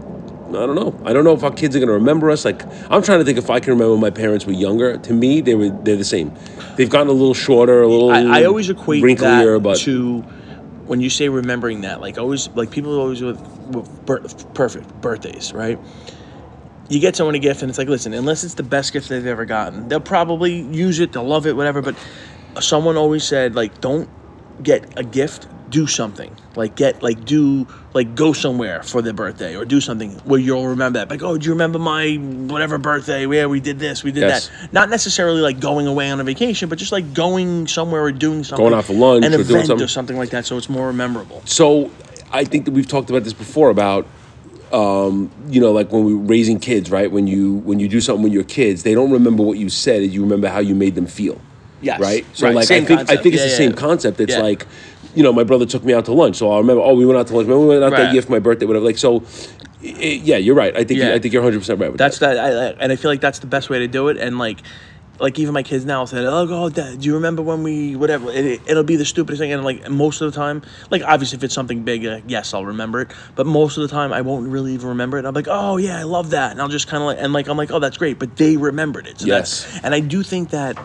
[0.49, 0.99] I don't know.
[1.05, 2.43] I don't know if our kids are gonna remember us.
[2.43, 4.97] Like I'm trying to think if I can remember when my parents were younger.
[4.97, 6.33] To me, they were they're the same.
[6.75, 8.09] They've gotten a little shorter, a little.
[8.11, 10.25] I, I always equate wrinklier, that but to
[10.91, 15.53] when you say remembering that, like always, like people always with, with birth, perfect birthdays,
[15.53, 15.79] right?
[16.89, 19.25] You get someone a gift, and it's like, listen, unless it's the best gift they've
[19.25, 21.81] ever gotten, they'll probably use it, they'll love it, whatever.
[21.81, 21.95] But
[22.59, 24.09] someone always said, like, don't
[24.61, 26.35] get a gift, do something.
[26.57, 30.67] Like, get, like, do, like, go somewhere for their birthday or do something where you'll
[30.67, 31.09] remember that.
[31.09, 34.49] Like, oh, do you remember my whatever birthday where we did this, we did Yes.
[34.49, 34.73] that?
[34.73, 38.43] Not necessarily like going away on a vacation, but just like going somewhere or doing
[38.43, 38.65] something.
[38.65, 39.85] Going out for lunch an or doing event something.
[39.85, 41.41] or something like that, so it's more memorable.
[41.45, 41.89] so
[42.33, 44.05] I think that we've talked about this before about
[44.73, 47.99] um, you know like when we were raising kids right when you when you do
[48.01, 50.95] something with your kids they don't remember what you said you remember how you made
[50.95, 51.39] them feel
[51.81, 51.99] Yes.
[51.99, 53.23] right so Right, like same I think I concept.
[53.23, 53.75] think it's Yeah, the yeah, same yeah.
[53.77, 54.67] concept it's like
[55.15, 57.19] you know my brother took me out to lunch so I remember oh we went
[57.19, 58.13] out to lunch remember we went out that Right.
[58.13, 59.23] year for my birthday whatever like so
[59.83, 59.87] i
[60.23, 61.13] yeah you're right I think Yeah.
[61.15, 62.35] I think you're 100 percent right with That's that.
[62.35, 64.17] that, I, I- and I feel like that's the best way to do it.
[64.17, 64.59] And like,
[65.21, 68.31] like even my kids now said, "Oh, God, Dad, do you remember when we whatever?"
[68.31, 71.37] It, it, will be the stupidest thing, and like most of the time, like obviously
[71.37, 73.11] if it's something big, uh, yes, I'll remember it.
[73.35, 75.25] But most of the time, I won't really even remember it.
[75.25, 77.47] I'm like, "Oh yeah, I love that," and I'll just kind of like, and like
[77.47, 79.19] I'm like, "Oh, that's great," but they remembered it.
[79.19, 79.79] So Yes.
[79.83, 80.77] And I do think that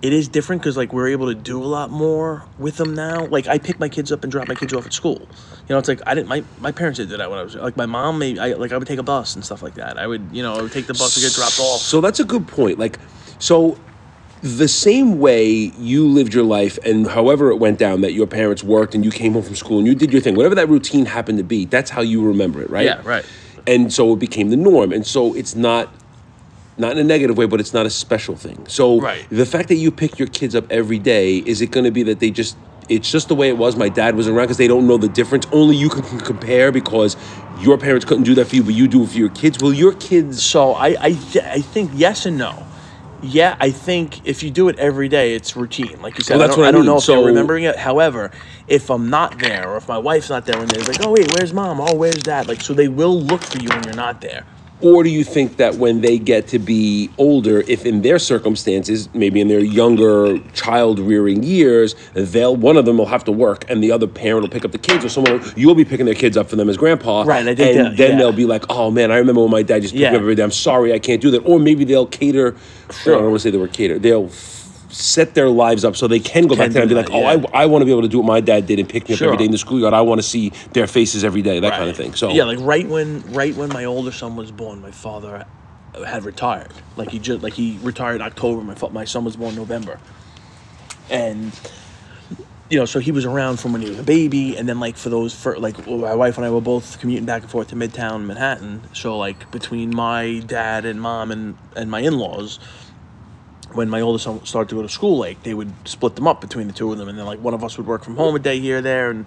[0.00, 3.26] it is different because like we're able to do a lot more with them now.
[3.26, 5.28] Like I pick my kids up and drop my kids off at school.
[5.68, 6.28] You know, it's like I didn't.
[6.28, 8.18] My, my parents did that when I was like my mom.
[8.18, 9.98] Maybe I like I would take a bus and stuff like that.
[9.98, 11.80] I would you know I would take the bus to get dropped off.
[11.80, 12.78] So that's a good point.
[12.78, 12.98] Like,
[13.38, 13.78] so
[14.42, 15.48] the same way
[15.78, 19.10] you lived your life and however it went down that your parents worked and you
[19.10, 21.64] came home from school and you did your thing, whatever that routine happened to be,
[21.64, 22.84] that's how you remember it, right?
[22.84, 23.24] Yeah, right.
[23.66, 24.92] And so it became the norm.
[24.92, 25.88] And so it's not
[26.76, 28.66] not in a negative way, but it's not a special thing.
[28.66, 29.24] So Right.
[29.30, 32.02] the fact that you pick your kids up every day, is it going to be
[32.02, 32.56] that they just
[32.88, 33.76] it's just the way it was.
[33.76, 35.46] My dad was around because they don't know the difference.
[35.52, 37.16] Only you can, can compare because
[37.60, 39.62] your parents couldn't do that for you, but you do it for your kids.
[39.62, 40.42] Will your kids?
[40.42, 42.66] So I I, th- I think yes and no.
[43.22, 46.02] Yeah, I think if you do it every day, it's routine.
[46.02, 46.86] Like you said, Well, I don't, I I don't mean.
[46.90, 47.74] know if So- they're remembering it.
[47.76, 48.30] However,
[48.68, 51.32] if I'm not there or if my wife's not there and they're like, oh wait,
[51.32, 51.80] where's mom?
[51.80, 52.48] Oh, where's dad?
[52.48, 54.44] Like, so they will look for you when you're not there.
[54.80, 59.08] Or do you think that when they get to be older, if in their circumstances,
[59.14, 63.64] maybe in their younger child rearing years, they'll one of them will have to work
[63.70, 66.14] and the other parent will pick up the kids, or someone you'll be picking their
[66.14, 68.16] kids up for them as grandpa, Right, and then yeah.
[68.16, 70.10] they'll be like, "Oh man, I remember when my dad just picked Yeah.
[70.10, 70.42] me up every day.
[70.42, 72.54] I'm sorry, I can't do that." Or maybe they'll cater.
[73.02, 73.14] Sure.
[73.14, 73.98] I don't want to say the word cater.
[73.98, 74.28] They'll
[74.94, 77.10] set their lives up so they can go back Can to that and be like,
[77.10, 77.44] "Oh, yeah.
[77.52, 79.14] I, I want to be able to do what my dad did and pick me
[79.14, 79.36] up every Sure.
[79.36, 79.92] day in the schoolyard.
[79.92, 82.58] I want to see their faces every day, that kind of thing." So yeah, like
[82.60, 85.44] right when right when my older son was born, my father
[86.06, 86.72] had retired.
[86.96, 88.62] Like he just like he retired October.
[88.62, 89.98] My my son was born November,
[91.10, 91.52] and
[92.70, 94.96] you know, so he was around from when he was a baby, and then like
[94.96, 97.76] for those for like my wife and I were both commuting back and forth to
[97.76, 98.82] Midtown Manhattan.
[98.94, 102.58] So like between my dad and mom and and my in laws.
[103.74, 106.40] When my oldest son started to go to school, like they would split them up
[106.40, 108.34] between the two of them, and then like one of us would work from home
[108.34, 109.26] a day here, there, and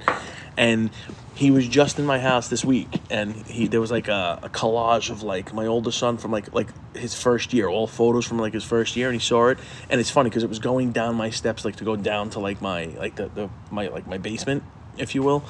[0.57, 0.89] and
[1.35, 4.49] he was just in my house this week, and he there was like a, a
[4.49, 8.39] collage of like my oldest son from like like his first year, all photos from
[8.39, 10.91] like his first year, and he saw it, and it's funny because it was going
[10.91, 14.07] down my steps, like to go down to like my like the, the my like
[14.07, 14.63] my basement,
[14.97, 15.43] if you will,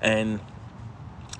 [0.00, 0.40] and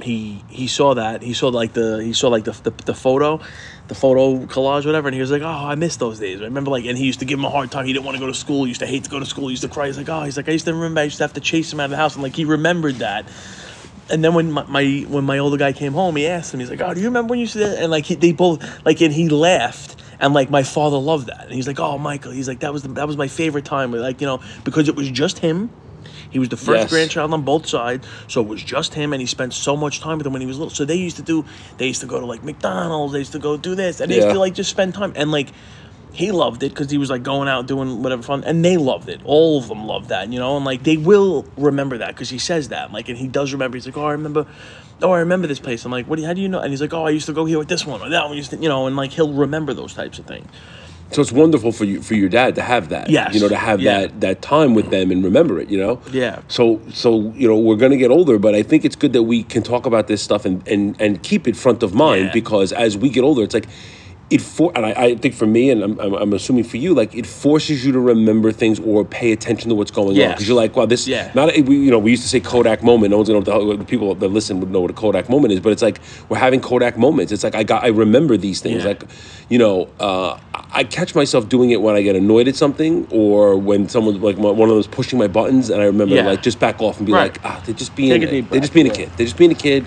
[0.02, 3.40] he he saw that he saw like the he saw like the, the the photo
[3.86, 6.40] the photo collage whatever and he was like oh i miss those days.
[6.40, 7.84] I remember like and he used to give him a hard time.
[7.86, 8.64] He didn't want to go to school.
[8.64, 9.48] He used to hate to go to school.
[9.48, 9.86] He used to cry.
[9.86, 11.72] He's like oh he's like i used to remember i used to have to chase
[11.72, 13.28] him out of the house and like he remembered that.
[14.10, 16.70] And then when my, my when my older guy came home he asked him he's
[16.70, 17.82] like oh do you remember when you said that?
[17.82, 21.44] And like he, they both like and he laughed and like my father loved that.
[21.44, 23.92] And he's like oh michael he's like that was the, that was my favorite time
[23.92, 25.70] like you know because it was just him
[26.34, 26.90] he was the first Yes.
[26.90, 30.18] grandchild on both sides, so it was just him, and he spent so much time
[30.18, 30.68] with him when he was little.
[30.68, 31.44] So they used to do,
[31.78, 34.16] they used to go to like McDonald's, they used to go do this, and they
[34.16, 35.12] used to like just spend time.
[35.14, 35.50] And like,
[36.12, 39.08] he loved it because he was like going out doing whatever fun, and they loved
[39.08, 39.20] it.
[39.24, 40.56] All of them loved that, you know.
[40.56, 43.76] And like they will remember that because he says that, like, and he does remember.
[43.76, 44.44] He's like, oh, I remember.
[45.02, 45.84] Oh, I remember this place.
[45.84, 46.16] I'm like, what?
[46.16, 46.60] Do you, how do you know?
[46.60, 48.36] And he's like, oh, I used to go here with this one or that one.
[48.36, 50.48] Used to, you know, and like he'll remember those types of things.
[51.12, 53.08] So it's wonderful for you for your dad to have that.
[53.08, 53.34] Yes.
[53.34, 54.00] You know, to have Yeah.
[54.00, 56.00] that that time with them and remember it, you know?
[56.12, 56.40] Yeah.
[56.48, 59.44] So so, you know, we're gonna get older, but I think it's good that we
[59.44, 62.32] can talk about this stuff and and, and keep it front of mind Yeah.
[62.32, 63.68] because as we get older, it's like
[64.30, 66.94] it for and I, I think for me and I'm, I'm, I'm assuming for you
[66.94, 70.48] like it forces you to remember things or pay attention to what's going on because
[70.48, 71.30] you're like wow this Yeah.
[71.34, 73.58] not a, we, you know we used to say Kodak moment no one's gonna know
[73.58, 75.82] what the, the people that listen would know what a Kodak moment is but it's
[75.82, 78.88] like we're having Kodak moments it's like I got I remember these things Yeah.
[78.88, 79.04] like
[79.50, 80.38] you know uh,
[80.72, 84.38] I catch myself doing it when I get annoyed at something or when someone like
[84.38, 86.24] one of them's pushing my buttons and I remember Yeah.
[86.26, 87.30] like just back off and be Right.
[87.32, 89.52] like ah they're just being Take a they're just being a kid they're just being
[89.52, 89.86] a kid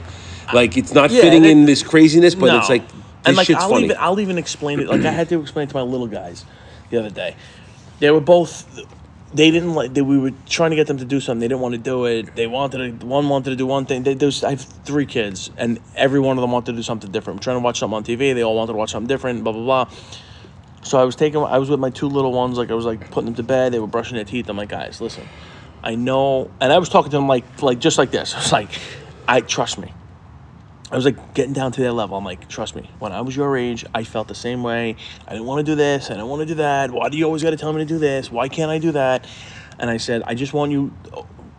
[0.53, 2.59] Like it's not Yeah, fitting they- in this craziness, but No.
[2.59, 2.93] it's like this
[3.27, 3.85] and like I'll funny.
[3.85, 4.87] even I'll even explain it.
[4.87, 6.45] Like I had to explain it to my little guys
[6.89, 7.35] the other day.
[7.99, 8.65] They were both.
[9.33, 9.93] They didn't like.
[9.93, 11.39] They, we were trying to get them to do something.
[11.39, 12.35] They didn't want to do it.
[12.35, 13.05] They wanted to.
[13.05, 14.03] One wanted to do one thing.
[14.03, 17.11] They, there's, I have three kids, and every one of them wanted to do something
[17.11, 17.39] different.
[17.39, 18.33] I'm trying to watch something on TV.
[18.33, 19.43] They all wanted to watch something different.
[19.43, 19.95] Blah blah blah.
[20.83, 21.41] So I was taking.
[21.43, 22.57] I was with my two little ones.
[22.57, 23.73] Like I was like putting them to bed.
[23.73, 24.47] They were brushing their teeth.
[24.49, 25.27] I'm like, guys, listen.
[25.83, 28.33] I know, and I was talking to them like like just like this.
[28.35, 28.69] I was like,
[29.27, 29.93] I trust me.
[30.89, 32.17] I was like getting down to their level.
[32.17, 34.95] I'm like, trust me, when I was your age, I felt the same way.
[35.27, 36.09] I didn't want to do this.
[36.09, 36.91] I didn't want to do that.
[36.91, 38.31] Why do you always got to tell me to do this?
[38.31, 39.27] Why can't I do that?
[39.79, 40.93] And I said, I just want you,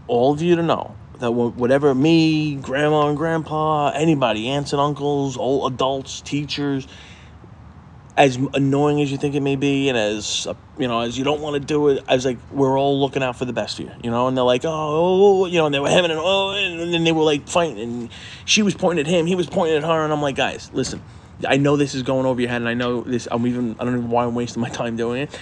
[0.07, 5.37] all of you, to know that whatever me, grandma and grandpa, anybody, aunts and uncles,
[5.37, 6.89] all adults, teachers,
[8.19, 11.41] as annoying as you think it may be, and as you know, as you don't
[11.41, 13.83] want to do it, I was like, we're all looking out for the best for
[13.83, 14.27] you, know.
[14.27, 16.93] And they're like, oh, oh, oh, you know, and they were having an oh, and
[16.93, 18.11] then they were like fighting, and
[18.45, 21.01] she was pointing at him, he was pointing at her, and I'm like, guys, listen,
[21.47, 23.29] I know this is going over your head, and I know this.
[23.31, 25.39] I'm even, I don't know why I'm wasting my time doing it.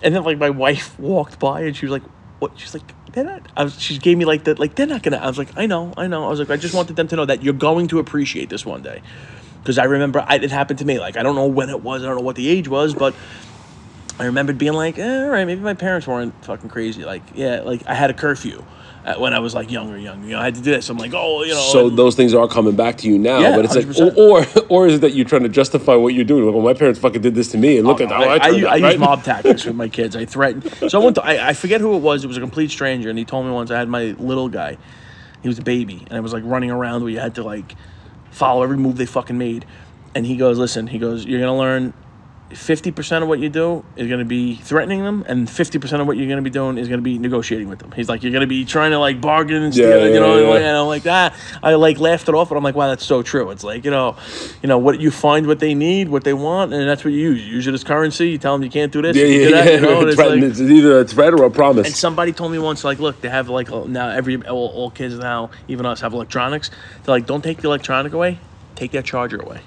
[0.00, 2.04] And then like my wife walked by, and she was like,
[2.38, 2.52] what?
[2.56, 2.94] She's like.
[3.12, 3.42] They're not.
[3.56, 4.60] I was, she gave me like that.
[4.60, 5.16] Like they're not gonna.
[5.16, 6.26] I was like, I know, I know.
[6.26, 8.64] I was like, I just wanted them to know that you're going to appreciate this
[8.64, 9.02] one day
[9.62, 10.98] because I remember I, it happened to me.
[10.98, 13.14] Like I don't know when it was, I don't know what the age was, but
[14.18, 17.04] I remembered being like, eh, all right, maybe my parents weren't fucking crazy.
[17.04, 18.62] Like yeah, like I had a curfew
[19.18, 20.22] when I was like younger, young.
[20.24, 20.88] You know, I had to do this.
[20.90, 21.68] I'm like, oh, you know.
[21.72, 24.16] so and- those things are coming back to you now, Yeah, but it's like, 100%.
[24.18, 26.44] or, or or is it that you're trying to justify what you're doing?
[26.44, 28.22] Like, well, my parents fucking did this to me, and look Oh, at no, how
[28.22, 28.84] I, I, I, out, I right?
[28.92, 30.14] use mob tactics with my kids.
[30.16, 30.62] I threaten.
[30.90, 32.22] So I went to, I, I forget who it was.
[32.24, 34.76] It was a complete stranger, and he told me once I had my little guy.
[35.42, 37.74] He was a baby, and I was like running around where you had to like
[38.30, 39.64] follow every move they fucking made.
[40.14, 41.94] And he goes, listen, he goes, you're gonna learn.
[42.50, 46.16] 50% of what you do is going to be threatening them and 50% of what
[46.16, 48.32] you're going to be doing is going to be negotiating with them he's like you're
[48.32, 50.40] going to be trying to like bargain and steal Yeah, you know yeah.
[50.40, 52.88] and like- and i'm like that i like laughed it off but i'm like wow
[52.88, 54.16] that's so true it's like you know
[54.62, 57.20] you know what you find what they need what they want and that's what you
[57.20, 59.40] use you use it as currency you tell them you can't do this yeah, you
[59.40, 59.72] yeah, do that, yeah.
[59.74, 61.86] you know, it's like- it's either a threat or a promise.
[61.86, 65.14] and somebody told me once, like, look, they have like now every all, all kids
[65.18, 66.70] now, even us, have electronics.
[67.04, 68.38] They're like, don't take the electronic away,
[68.74, 69.60] take that charger away.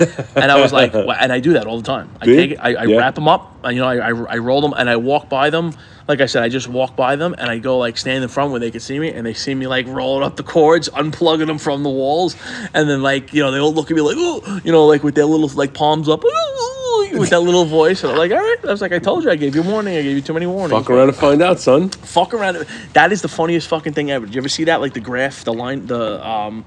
[0.36, 2.10] and I was like, and I do that all the time.
[2.20, 2.96] I Do take it, I, I Yeah.
[2.98, 5.50] wrap them up, and, you know, I, I, I roll them, and I walk by
[5.50, 5.74] them.
[6.06, 8.50] Like I said, I just walk by them, and I go like stand in front
[8.50, 11.46] where they can see me, and they see me like rolling up the cords, unplugging
[11.46, 12.36] them from the walls,
[12.74, 15.02] and then like you know they all look at me like, oh, you know, like
[15.02, 18.36] with their little like palms up, "Ooh," with that little voice, and I'm like, all
[18.36, 18.56] right.
[18.64, 20.34] I was like, I told you, I gave you a warning, I gave you too
[20.34, 20.78] many warnings.
[20.78, 21.88] Fuck around and find out, son.
[21.88, 22.66] Fuck around.
[22.92, 24.26] That is the funniest fucking thing ever.
[24.26, 24.82] Did you ever see that?
[24.82, 26.64] Like the graph, the line, the um,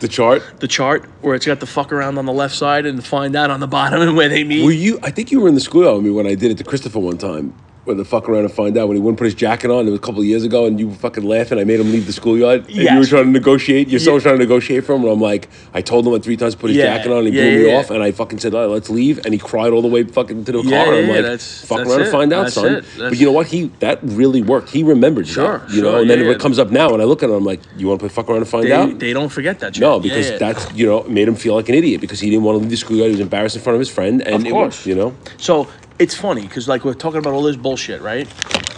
[0.00, 0.42] The chart.
[0.60, 3.50] the chart where it's got the fuck around on the left side and find out
[3.50, 4.64] on the bottom and where they meet.
[4.64, 4.98] Were you?
[5.02, 6.98] I think you were in the schoolyard with me when I did it to Christopher
[6.98, 7.54] one time.
[7.88, 9.86] When the fuck around and find out when he wouldn't put his jacket on.
[9.88, 11.58] It was a couple of years ago, and you were fucking laughing.
[11.58, 13.88] I made him leave the schoolyard, and you were trying to negotiate.
[13.88, 14.14] Your son Yeah.
[14.16, 16.52] was trying to negotiate for him, and I'm like, I told him like three times
[16.54, 18.40] to put his Yeah, jacket on, and he yeah, blew me off, and I fucking
[18.40, 20.84] said, "All right, let's leave," and he cried all the way fucking to the Yeah,
[20.84, 20.92] car.
[20.94, 22.02] and I'm like, that's- fuck that's around it.
[22.02, 22.84] and find out, That's son.
[22.98, 23.46] But you know what?
[23.46, 24.68] He that really worked.
[24.68, 25.96] He remembered Sure, that, you know.
[25.98, 26.36] and then yeah, when yeah.
[26.36, 28.14] it comes up now, and I look at him, I'm like, you want to play
[28.14, 28.98] fuck around and find they, out?
[28.98, 29.80] they don't forget that shit.
[29.80, 32.56] No, because that's you know made him feel like an idiot because he didn't want
[32.56, 33.08] to leave the schoolyard.
[33.08, 34.78] He was embarrassed in front of his friend, and Of course.
[34.80, 35.14] was, you know.
[35.38, 35.68] So
[35.98, 38.28] it's funny because like we're talking about all this bullshit, right?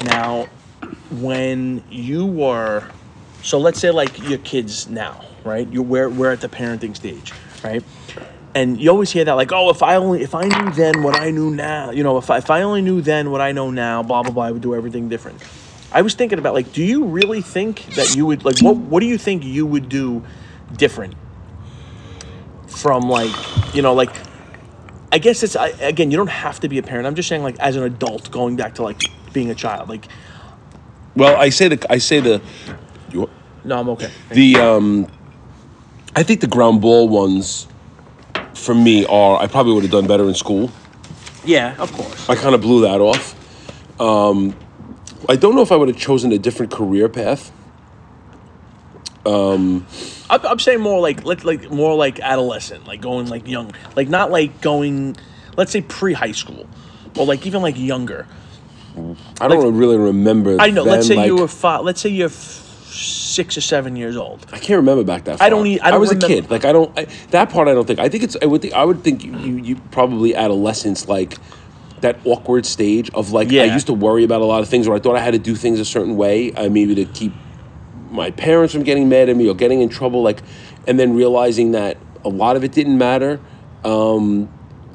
[0.04, 0.48] Now,
[1.10, 2.84] when you were,
[3.42, 5.68] so let's say like your kids now, right?
[5.70, 7.84] You're we're we're at the parenting stage, right?
[8.54, 11.20] And you always hear that like, oh, if I only if I knew then what
[11.20, 13.70] I knew now, you know, if I, if I only knew then what I know
[13.70, 15.42] now, blah blah blah, I would do everything different.
[15.92, 19.00] I was thinking about like, do you really think that you would like what what
[19.00, 20.24] do you think you would do
[20.76, 21.14] different
[22.66, 23.34] from like
[23.74, 24.14] you know like
[25.12, 26.10] I guess it's I, again.
[26.10, 27.06] You don't have to be a parent.
[27.06, 29.88] I'm just saying, like, as an adult, going back to like being a child.
[29.88, 30.06] Like,
[31.16, 32.40] Well, I say the I say the
[33.10, 33.28] you,
[33.64, 34.10] no, I'm okay.
[34.30, 35.08] the um,
[36.14, 37.66] I think the ground ball ones
[38.54, 40.70] for me are I probably would have done better in school.
[41.44, 42.28] Yeah, of course.
[42.28, 43.34] I kind of blew that off.
[44.00, 44.54] Um,
[45.28, 47.50] I don't know if I would have chosen a different career path.
[50.30, 54.08] I'm, I'm saying more like let like more like adolescent, like going like young, like
[54.08, 55.16] not like going,
[55.56, 56.66] let's say pre high school,
[57.16, 58.26] or like even like younger.
[59.40, 60.56] I don't really remember.
[60.58, 60.82] I know.
[60.82, 61.82] let's then, say you were five.
[61.82, 64.46] Let's say you're f- six or seven years old.
[64.52, 65.46] I can't remember back that far.
[65.46, 66.50] I don't e- I don't I was a kid.
[66.50, 66.96] Like I don't.
[66.98, 67.98] I, that part I don't think.
[67.98, 68.36] I think it's.
[68.40, 68.74] I would think.
[68.74, 69.36] I would think you.
[69.36, 71.38] You, you probably adolescence like
[72.00, 73.62] that awkward stage of like yeah.
[73.62, 75.38] I used to worry about a lot of things, or I thought I had to
[75.38, 76.52] do things a certain way.
[76.56, 77.32] I maybe to keep
[78.10, 80.22] my parents from getting mad at me or getting in trouble.
[80.22, 80.40] Like,
[80.86, 83.40] and then realizing that a lot of it didn't matter.
[83.84, 84.48] Um,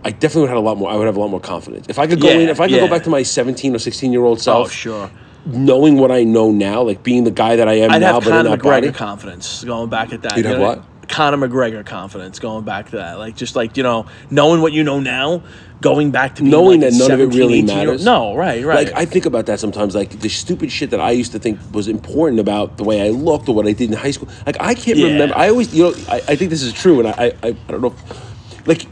[0.04, 0.89] I definitely would have had a lot more.
[0.91, 2.49] I would have a lot more confidence if I could go Yeah, in.
[2.49, 2.82] If I could yeah.
[2.82, 4.67] go back to my seventeen or sixteen year old self.
[4.67, 5.12] Oh, sure.
[5.47, 8.23] Knowing what I know now, like being the guy that I am I'd now, have
[8.23, 8.91] but in Conor that McGregor body.
[8.91, 10.36] confidence going back at that.
[10.38, 10.67] You'd you have know?
[10.67, 10.84] what?
[11.08, 13.18] Conor McGregor confidence going back to that.
[13.20, 15.44] Like just like you know knowing what you know now,
[15.82, 18.06] going back to Knowing like that none of it really 18 year- matters.
[18.06, 18.88] No, right, right.
[18.88, 21.60] Like I think about that sometimes, like the stupid shit that I used to think
[21.72, 24.30] was important about the way I looked or what I did in high school.
[24.46, 25.08] Like I can't Yeah.
[25.08, 25.38] remember.
[25.38, 27.82] I always, you know, I, I think this is true, and I, I, I don't
[27.82, 28.86] know, if, like.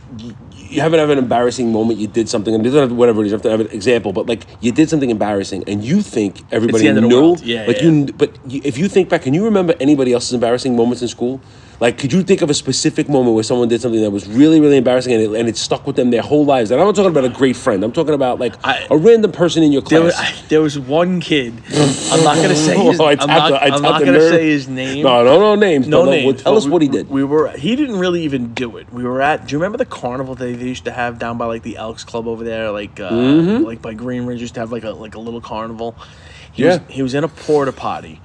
[0.70, 2.00] You haven't have an embarrassing moment.
[2.00, 3.32] You did something, and don't have whatever it is.
[3.32, 6.42] You have to have an example, but like you did something embarrassing, and you think
[6.52, 7.38] everybody knew.
[7.44, 7.84] Yeah, like yeah.
[7.84, 11.10] you, but you, if you think back, can you remember anybody else's embarrassing moments in
[11.10, 11.40] school?
[11.80, 14.62] Like, could you think of a specific moment where someone did something that was really,
[14.62, 16.72] really embarrassing, and it, and it stuck with them their whole lives?
[16.72, 17.84] And I'm not talking about a great friend.
[17.84, 20.44] I'm talking about like I- a random person in your there was, class.
[20.44, 21.54] I, there was one kid.
[21.74, 23.00] I'm not gonna say his.
[23.04, 25.04] Oh, I'm not, the- I I'm not gonna say his name.
[25.04, 25.88] No, no, no names.
[25.88, 26.26] No but names.
[26.26, 27.10] what- Tell us we- what he did.
[27.10, 27.50] We were.
[27.50, 28.92] He didn't really even do it.
[28.94, 29.48] We were at.
[29.48, 32.04] Do you remember the carnival that they used to have down by like the Elks
[32.04, 33.64] Club over there, like uh, Mm-hmm.
[33.66, 35.96] like by Greenridge, used to have like a like a little carnival.
[36.54, 36.78] He Yeah.
[36.78, 38.22] Was, he was in a porta potty,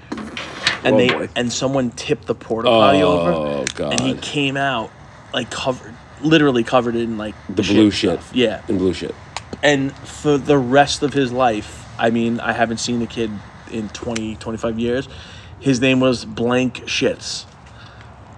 [0.84, 1.28] and Oh, they boy.
[1.36, 4.90] and someone tipped the porta potty Oh, over, and he came out
[5.32, 8.20] like covered, literally covered in like the blue shit.
[8.20, 8.30] stuff.
[8.34, 9.14] Yeah, In blue shit.
[9.62, 13.30] and for the rest of his life i mean i haven't seen the kid
[13.72, 15.08] in 20 25 years
[15.58, 17.44] his name was blank shits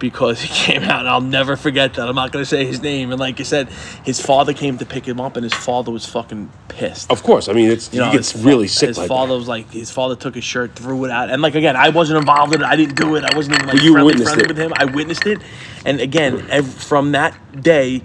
[0.01, 2.81] because he came out and i'll never forget that i'm not going to say his
[2.81, 3.69] name and like i said
[4.03, 7.47] his father came to pick him up and his father was fucking pissed Of course.
[7.47, 9.37] I mean, it's you know, his really sick His like father that.
[9.39, 12.17] was like, his father took his shirt, threw it out, and like again, I wasn't
[12.19, 12.65] involved in it.
[12.65, 13.23] I didn't do it.
[13.25, 14.47] I wasn't even like you friendly, witnessed friendly it.
[14.47, 14.73] with him.
[14.77, 15.39] I witnessed it,
[15.85, 18.01] and again, ev- from that day,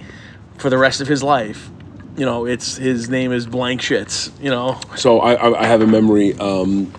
[0.58, 1.70] for the rest of his life,
[2.16, 4.30] you know, it's his name is blank shits.
[4.42, 6.34] You know, So I, I, I have a memory.
[6.38, 6.92] Um,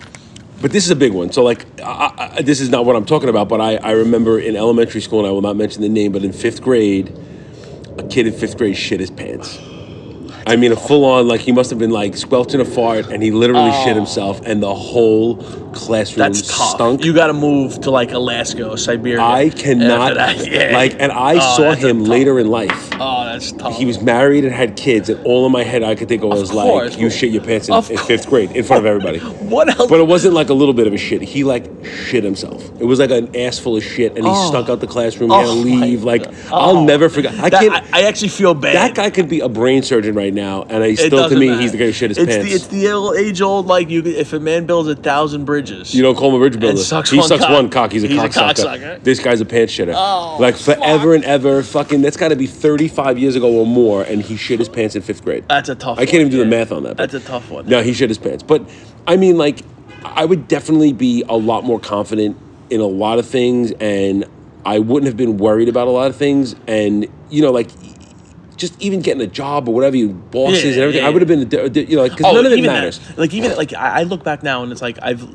[0.60, 1.32] but this is a big one.
[1.32, 3.48] So like, I, I, this is not what I'm talking about.
[3.48, 6.22] But I, I remember in elementary school, and I will not mention the name, but
[6.22, 7.16] in fifth grade,
[7.98, 9.58] a kid in fifth grade shit his pants.
[10.46, 13.22] I mean, a full on like he must have been like squelching a fart, and
[13.22, 13.94] he literally shit oh.
[13.94, 15.36] himself, and the whole
[15.72, 16.70] classroom that's tough.
[16.70, 17.04] stunk.
[17.04, 19.20] You got to move to like Alaska or Siberia.
[19.20, 20.38] I cannot that.
[20.48, 20.70] Yeah.
[20.76, 22.88] like, and I Oh, saw him later in life.
[23.00, 23.76] Oh, that's tough.
[23.76, 26.30] He was married and had kids, and all in my head I could think of
[26.30, 26.92] was course.
[26.92, 29.88] like, "You shit your pants in, in fifth grade in front of everybody." What else?
[29.88, 31.22] But it wasn't like a little bit of a shit.
[31.22, 32.62] He like shit himself.
[32.80, 34.48] It was like an ass full of shit, and he Oh.
[34.50, 35.30] stunk out the classroom.
[35.30, 36.04] He had to Oh, my leave.
[36.04, 36.26] Like.
[36.52, 36.84] I'll Oh.
[36.84, 37.32] never forget.
[37.38, 37.72] I That- can't.
[37.94, 38.76] I, I actually feel bad.
[38.76, 41.60] that guy could be a brain surgeon right now, and I still to me matter.
[41.62, 42.48] he's the guy who shit his it's pants.
[42.48, 44.02] The, it's the old, age old like you.
[44.04, 46.76] If a man builds a thousand bridges, you don't call him a bridge builder.
[46.78, 47.50] sucks he one sucks cock.
[47.52, 47.92] one cock.
[47.92, 48.54] He's a He's a cocksucker.
[48.54, 49.02] cocksucker.
[49.02, 49.92] This guy's a pants shitter.
[49.96, 51.62] Oh, like forever and ever.
[51.62, 52.02] Fucking.
[52.02, 55.02] That's got to be thirty-five years ago or more, and he shit his pants in
[55.02, 55.44] fifth grade.
[55.48, 56.02] That's a tough one.
[56.02, 56.96] I can't one, even do the math on that.
[56.96, 57.66] but- That's a tough one.
[57.66, 58.42] No, he shit his pants.
[58.42, 58.68] But
[59.06, 59.60] I mean, like,
[60.04, 62.36] I would definitely be a lot more confident
[62.70, 64.24] in a lot of things, and
[64.64, 66.54] I wouldn't have been worried about a lot of things.
[66.66, 67.68] And you know, like,
[68.56, 71.02] just even getting a job or whatever, you bosses Yeah, and everything.
[71.02, 72.50] yeah, I would have been, a di- a di- you know, because Oh, none of
[72.52, 73.00] it even that- matters.
[73.16, 75.26] like even like I, I look back now and it's like I've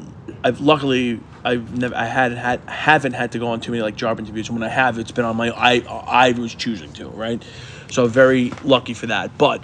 [0.43, 3.95] I've luckily I've never I had had haven't had to go on too many like
[3.95, 4.49] job interviews.
[4.51, 7.43] When I have, it's been on my I I was choosing to right.
[7.91, 9.37] So very lucky for that.
[9.37, 9.63] But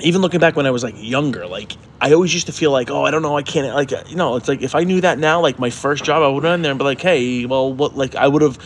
[0.00, 2.90] even looking back when I was like younger, like I always used to feel like,
[2.90, 5.00] oh, I don't know, I can't like uh, you know, it's like if I knew
[5.00, 7.46] that now, like my first job, I would have in there and be like, hey,
[7.46, 8.58] well, what like I would have.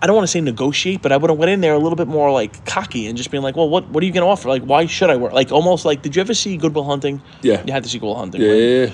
[0.00, 1.94] I don't want to say negotiate, but I would have went in there a little
[1.96, 4.48] bit more like cocky and just being like, well, what what are you gonna offer?
[4.48, 5.32] Like, why should I work?
[5.32, 7.22] Like almost like, did you ever see Good Will Hunting?
[7.42, 7.62] Yeah.
[7.64, 8.40] you had to see Good Will Hunting.
[8.40, 8.90] Yeah, when- yeah, yeah.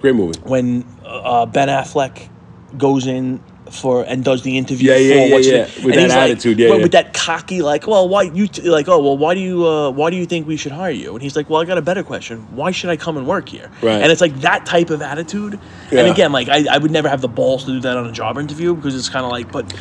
[0.00, 0.38] Great movie.
[0.40, 2.28] when uh, Ben Affleck
[2.76, 4.90] goes in for and does the interview.
[4.90, 5.84] Yeah, yeah, for yeah, yeah.
[5.84, 6.82] With that he's like- attitude, yeah, yeah.
[6.82, 9.90] with that cocky, like, well, why you t- like, oh, well, why do you, uh,
[9.90, 11.12] why do you think we should hire you?
[11.12, 12.38] And he's like, well, I got a better question.
[12.56, 13.70] Why should I come and work here?
[13.80, 14.02] Right.
[14.02, 15.60] And it's like that type of attitude.
[15.92, 16.00] Yeah.
[16.00, 18.12] And again, like, I, I would never have the balls to do that on a
[18.12, 19.72] job interview because it's kind of like, but,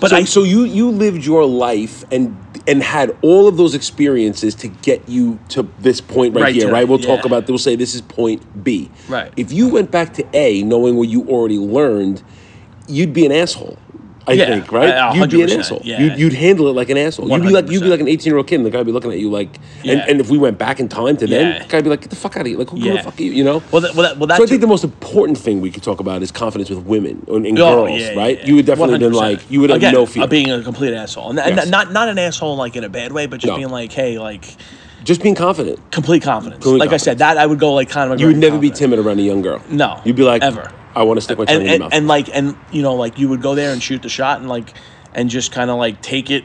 [0.00, 2.36] but so, I, so you you lived your life and
[2.66, 6.66] and had all of those experiences to get you to this point right, Right here,
[6.66, 6.86] to- right?
[6.86, 7.48] We'll talk about.
[7.48, 8.90] We'll say this is point B.
[9.08, 9.32] Right.
[9.36, 12.22] If you went back to A, knowing what you already learned,
[12.88, 13.78] you'd be an asshole.
[14.30, 15.14] I Yeah, think, right?
[15.16, 15.80] you'd be an asshole.
[15.84, 16.00] yeah.
[16.00, 17.28] You'd, you'd handle it like an asshole.
[17.28, 18.86] You'd be like you'd be like an eighteen year old kid, and the guy would
[18.86, 19.56] be looking at you like.
[19.80, 20.04] And, Yeah.
[20.08, 21.62] and if we went back in time to then, Yeah.
[21.62, 23.02] the guy would be like, "Get the fuck out of here!" Like, who, who the
[23.02, 23.32] fuck are you?
[23.32, 23.62] You know.
[23.72, 26.00] well, that, well, that, well, so I think the most important thing we could talk
[26.00, 28.38] about is confidence with women and, and Oh, girls, yeah, right?
[28.38, 29.14] yeah, You would definitely been 100%.
[29.16, 30.24] like, you would have Again, no fear.
[30.24, 31.68] of being a complete asshole, and, and Yes.
[31.68, 33.56] not not an asshole like in a bad way, but just No.
[33.56, 34.44] being like, hey, like
[35.04, 35.78] just being confident.
[35.90, 36.62] complete confidence.
[36.62, 38.20] Complete like I said, that I would go like kind of.
[38.20, 39.62] You would never be timid around a young girl.
[39.68, 40.72] No, You'd be like, ever.
[40.94, 41.92] I want to stick my tongue And, in your and, mouth.
[41.92, 44.48] and like and you know like you would go there and shoot the shot and
[44.48, 44.74] like
[45.14, 46.44] and just kind of like take it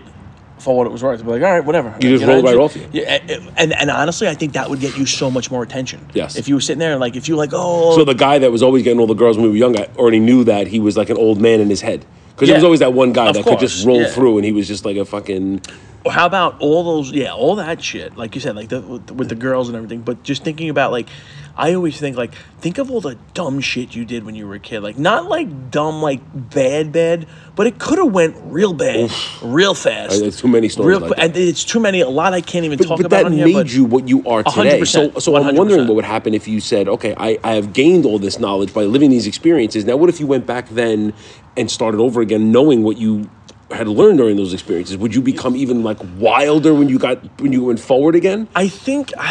[0.60, 1.22] for what it was worth.
[1.24, 1.96] Be like, all right, whatever.
[2.00, 2.88] You just know, roll right off you.
[2.92, 6.08] Yeah, and, and and honestly, I think that would get you so much more attention.
[6.14, 6.36] Yes.
[6.38, 8.64] If you were sitting there like if you like, oh, so the guy that was
[8.64, 10.96] always getting all the girls when we were young, I already knew that he was
[10.96, 12.06] like an old man in his head.
[12.36, 14.10] Because there was always that one guy Of that could just roll yeah.
[14.10, 15.62] through, and he was just like a fucking.
[16.08, 19.34] How about all those yeah all that shit like you said like the, with, the
[19.34, 21.10] girls and everything but just thinking about like
[21.58, 24.56] I always think like think of all the dumb shit you did when you were
[24.56, 24.82] a kid.
[24.82, 29.10] Like not like dumb like bad bad, but it could have went real bad,
[29.42, 30.20] real fast.
[30.20, 32.02] There's too many stories Real, like and it's too many.
[32.02, 33.48] A lot I can't even But, talk but about that on here.
[33.48, 34.80] made you what you are today.
[34.82, 37.72] 100%, So, so I'm wondering what would happen if you said, okay, I, I have
[37.74, 39.86] gained all this knowledge by living these experiences.
[39.86, 41.14] Now, what if you went back then
[41.58, 43.30] and started over again, knowing what you
[43.72, 44.98] had learned during those experiences?
[44.98, 48.48] Would you become even like wilder when you got when you went forward again?
[48.56, 49.12] I think.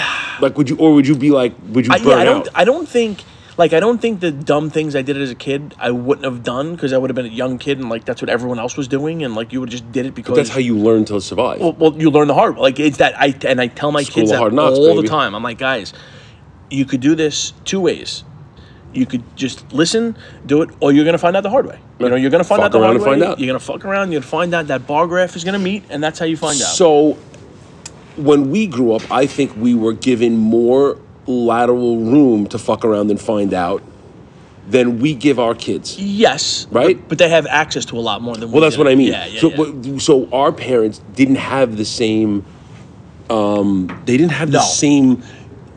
[0.40, 2.48] Like, would you, or would you be like, would you I, yeah, I don't.
[2.48, 2.52] out?
[2.56, 3.22] I don't think.
[3.56, 6.42] Like I don't think the dumb things I did as a kid I wouldn't have
[6.42, 8.76] done because I would have been a young kid and like that's what everyone else
[8.76, 11.20] was doing and like you would just did it because That's how you learn to
[11.20, 11.60] survive.
[11.60, 14.22] well, well you learn the hard like it's that I and I tell my School
[14.22, 15.02] kids that knocks, all baby.
[15.02, 15.92] the time I'm like guys
[16.68, 18.24] you could do this two ways
[18.96, 20.16] you could just listen
[20.46, 22.60] do it or you're gonna find out the hard way you know you're gonna find
[22.60, 23.38] Fuck out the hard and find way out.
[23.38, 26.02] you're gonna fuck around you're gonna find out that bar graph is gonna meet and
[26.02, 27.18] that's how you find out So,
[28.16, 33.10] when we grew up, I think we were given more lateral room to fuck around
[33.10, 33.82] and find out
[34.68, 35.98] than we give our kids.
[35.98, 36.96] yes Right?
[36.96, 38.82] but, but they have access to a lot more than we Well, that's do.
[38.82, 39.08] what I mean.
[39.12, 39.98] yeah yeah, so, yeah.
[39.98, 42.44] so our parents didn't have the same.
[43.30, 44.64] Um, they didn't have the No.
[44.64, 45.22] same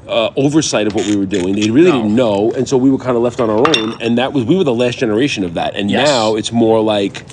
[0.07, 1.55] uh, oversight of what we were doing.
[1.55, 2.01] They really No.
[2.01, 3.95] didn't know, and so we were kind of left on our own.
[4.01, 5.75] And that was we were the last generation of that.
[5.75, 6.07] And Yes.
[6.07, 7.25] now it's more like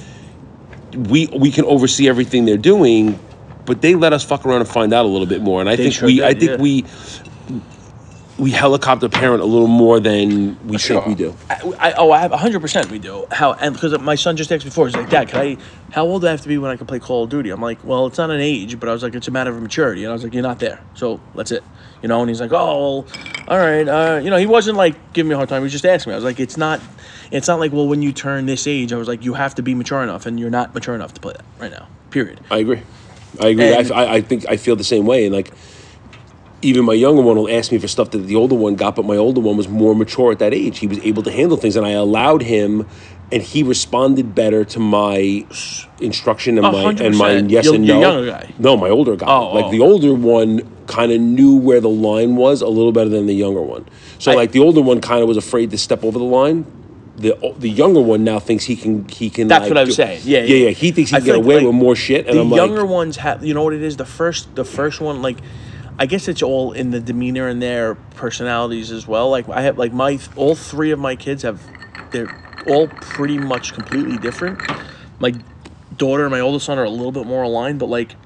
[1.09, 3.19] we we can oversee everything they're doing,
[3.67, 5.61] but they let us fuck around and find out a little bit more.
[5.61, 6.57] And I They think sure we I think yeah.
[6.57, 6.85] we
[8.39, 11.37] we helicopter parent a little more than we think we do.
[11.49, 12.91] I, I, oh, I have hundred percent.
[12.91, 14.87] We do how and because my son just asked before.
[14.87, 15.57] He's like, Dad, can I?
[15.93, 17.51] How old do I have to be when I can play Call of Duty?
[17.51, 19.63] I'm like, well, it's not an age, but I was like, it's a matter of
[19.63, 20.03] maturity.
[20.03, 21.63] And I was like, you're not there, so that's it.
[22.03, 22.21] You know.
[22.21, 23.07] And he's like, oh, well,
[23.47, 23.87] all right.
[23.87, 25.61] Uh, you know, he wasn't like giving me a hard time.
[25.61, 26.15] He was just asking me.
[26.15, 26.81] I was like, it's not.
[27.31, 29.63] It's not like well, when you turn this age, I was like, you have to
[29.63, 31.89] be mature enough, and you're not mature enough to play that right now.
[32.11, 32.41] Period.
[32.51, 32.83] I agree.
[33.41, 33.73] I agree.
[33.73, 35.27] And- I, I, I think I feel the same way.
[35.27, 35.53] And like,
[36.65, 39.05] even my younger one will ask me for stuff that the older one got, but
[39.05, 40.79] my older one was more mature at that age.
[40.79, 42.89] He was able to handle things, and I allowed him,
[43.31, 45.47] and he responded better to my
[46.01, 48.01] instruction and oh, A my hundred and my yes Your- and no.
[48.01, 48.55] younger guy.
[48.59, 49.27] No, my older guy.
[49.29, 49.71] Oh, like oh.
[49.71, 53.35] the older one kind of knew where the line was a little better than the
[53.35, 53.87] younger one.
[54.19, 56.67] So I- like the older one kind of was afraid to step over the line.
[57.17, 59.47] The, the younger one now thinks he can he can.
[59.47, 60.23] That's like, what I was saying.
[60.25, 60.65] Yeah, yeah, yeah.
[60.67, 60.71] yeah.
[60.71, 62.91] He thinks he can get away like, with more shit, and the I'm younger like,
[62.91, 65.39] ones have you know what it is the first the first one like
[65.99, 69.31] i guess it's all in the demeanor and their personalities as well.
[69.31, 71.61] Like i have like my all three of my kids have
[72.11, 72.35] they're
[72.67, 74.61] all pretty much completely different.
[75.19, 75.35] My
[75.97, 78.17] daughter and my oldest son are a little bit more aligned but like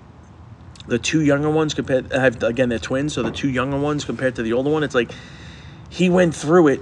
[0.86, 4.04] the two younger ones compared I have again they're twins so the two younger ones
[4.04, 5.10] compared to the older one it's like
[5.90, 6.80] he went through it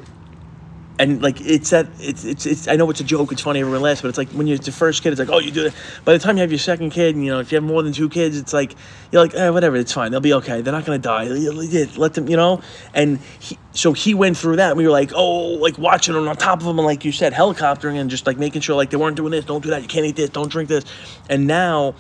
[0.99, 3.83] and like it's that it's it's it's I know it's a joke, it's funny, everyone
[3.83, 5.75] laughs, but it's like when you're the first kid, it's like oh you do it.
[6.05, 7.83] By the time you have your second kid, and you know if you have more
[7.83, 8.75] than two kids, it's like
[9.13, 11.25] you're like eh, whatever, it's fine, they'll be okay, they're not gonna die.
[11.27, 12.63] Let them, you know.
[12.95, 14.71] And he, so he went through that.
[14.71, 17.13] And we were like oh like watching him on top of him, and like you
[17.13, 19.83] said, helicoptering and just like making sure like they weren't doing this, don't do that,
[19.83, 20.85] you can't eat this, don't drink this.
[21.29, 21.95] And now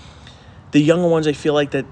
[0.70, 1.84] the younger ones, I feel like that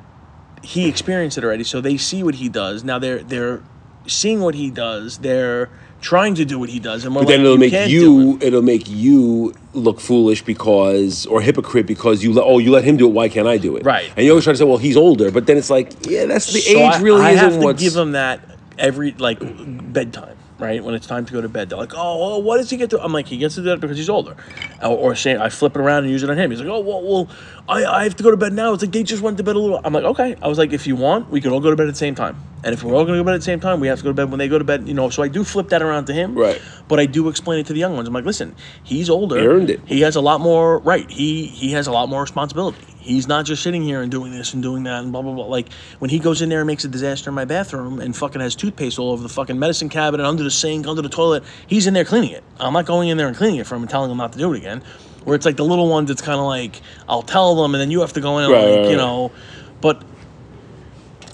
[0.63, 2.83] he experienced it already, so they see what he does.
[2.83, 3.63] Now they're they're
[4.07, 5.19] seeing what he does.
[5.19, 5.71] They're
[6.05, 8.63] trying to do what he does, and we're But then it'll you make you it'll
[8.63, 13.07] make you look foolish because or hypocrite because you let oh you let him do
[13.09, 13.85] it why can't I do it?
[13.85, 14.09] Right.
[14.17, 16.53] and you always try to say well he's older but then it's like yeah that's
[16.53, 18.41] the So age I, really I isn't have to what's give him that
[18.79, 20.83] every like bedtime, right?
[20.83, 22.91] When it's time to go to bed, they're like, "Oh, oh, what does he get
[22.91, 24.37] to?" I'm like, "He gets to do that because he's older,"
[24.83, 26.51] or, or say I flip it around and use it on him.
[26.51, 27.29] He's like, "Oh, well, well,
[27.69, 29.57] I, I have to go to bed now." It's like they just went to bed
[29.57, 29.81] a little.
[29.85, 31.87] I'm like, "Okay." I was like, "If you want, we can all go to bed
[31.87, 33.45] at the same time." And if we're all going to go to bed at the
[33.45, 34.89] same time, we have to go to bed when they go to bed.
[34.89, 36.35] You know, so I do flip that around to him.
[36.35, 36.61] Right.
[36.89, 38.09] But I do explain it to the young ones.
[38.09, 39.39] I'm like, listen, he's older.
[39.39, 39.81] He earned it.
[39.87, 40.79] He has a lot more.
[40.79, 41.09] Right.
[41.11, 42.85] He he has a lot more responsibility.
[43.05, 45.45] He's not just sitting here and doing this and doing that and blah blah blah.
[45.47, 48.41] Like when he goes in there and makes a disaster in my bathroom and fucking
[48.41, 51.45] has toothpaste all over the fucking medicine cabinet, under the sink, under the toilet.
[51.67, 52.43] He's in there cleaning it.
[52.59, 54.39] I'm not going in there and cleaning it for him and telling him not to
[54.39, 54.83] do it again.
[55.25, 57.91] Where it's like the little ones, it's kind of like I'll tell them and then
[57.91, 59.33] you have to go in and Right, like right, you know,
[59.81, 60.03] but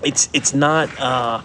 [0.03, 0.89] it's it's not.
[1.01, 1.41] uh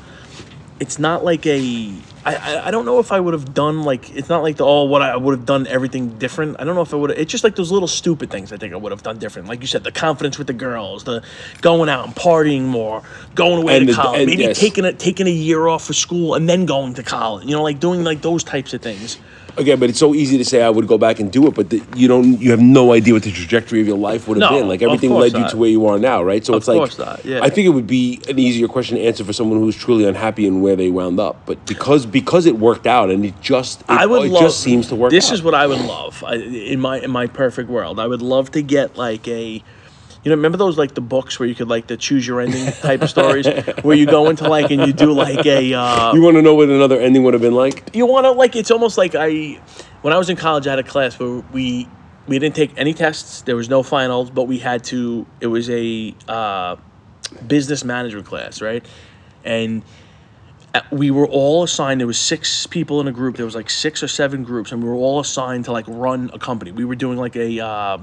[0.79, 1.93] it's not like a
[2.25, 4.85] I, I, don't know if I would have done like it's not like the oh
[4.85, 6.55] what I would have done everything different.
[6.59, 7.11] I don't know if I would.
[7.11, 9.47] It's just like those little stupid things I think I would have done different.
[9.47, 11.23] Like you said, the confidence with the girls, the
[11.61, 13.03] going out and partying more,
[13.35, 14.59] going away And to the- college, maybe yes.
[14.59, 17.45] taking a taking a year off for school and then going to college.
[17.45, 19.19] You know, like doing like those types of things.
[19.57, 21.69] again but it's so easy to say I would go back and do it but
[21.69, 24.51] the, you don't you have no idea what the trajectory of your life would have
[24.51, 26.67] No, been like everything led you to where you are now right so Of it's
[26.67, 27.39] like not, yeah.
[27.41, 30.45] I think it would be an easier question to answer for someone who's truly unhappy
[30.45, 33.89] and where they wound up but because because it worked out and it just it,
[33.89, 34.41] I would it love.
[34.43, 35.33] just seems to work This out.
[35.33, 37.99] is what I would love I, in my in my perfect world.
[37.99, 39.43] I would love to get like a,
[40.23, 42.65] You know, remember those like the books where you could like the choose your ending
[42.89, 43.45] type of stories,
[43.83, 45.73] where you go into like and you do like a.
[45.73, 47.89] Uh, You want to know what another ending would have been like?
[47.93, 49.59] you want to like it's almost like I
[50.01, 51.87] when I was in college I had a class where we
[52.29, 55.69] we didn't take any tests there was no finals but we had to it was
[55.69, 56.77] a uh,
[57.45, 58.83] business management class right
[59.43, 59.83] and
[60.91, 64.01] we were all assigned there was six people in a group there was like six
[64.03, 66.71] or seven groups and we were all assigned to like run a company.
[66.71, 67.97] We were doing like a uh,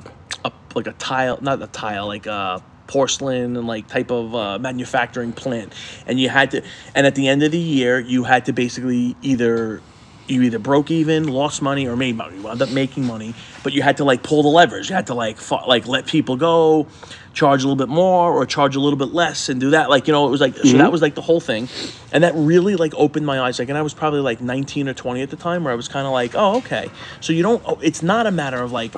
[0.44, 4.58] a like a tile not a tile like a porcelain and like type of uh,
[4.58, 5.72] manufacturing plant.
[6.06, 6.62] And you had to
[6.94, 9.80] and at the end of the year you had to basically either
[10.28, 12.36] you either broke even lost money or made money.
[12.36, 14.88] You wound up making money but you had to like pull the levers.
[14.88, 16.86] You had to like fu- like let people go
[17.32, 19.88] charge a little bit more or charge a little bit less and do that.
[19.88, 20.78] Like you know it was like so mm-hmm.
[20.78, 21.68] that was like the whole thing.
[22.12, 23.58] And that really like opened my eyes.
[23.58, 25.88] Like and i was probably like 19 or 20 at the time where i was
[25.88, 26.90] kind of like oh okay.
[27.20, 28.94] So you don't oh, it's not a matter of like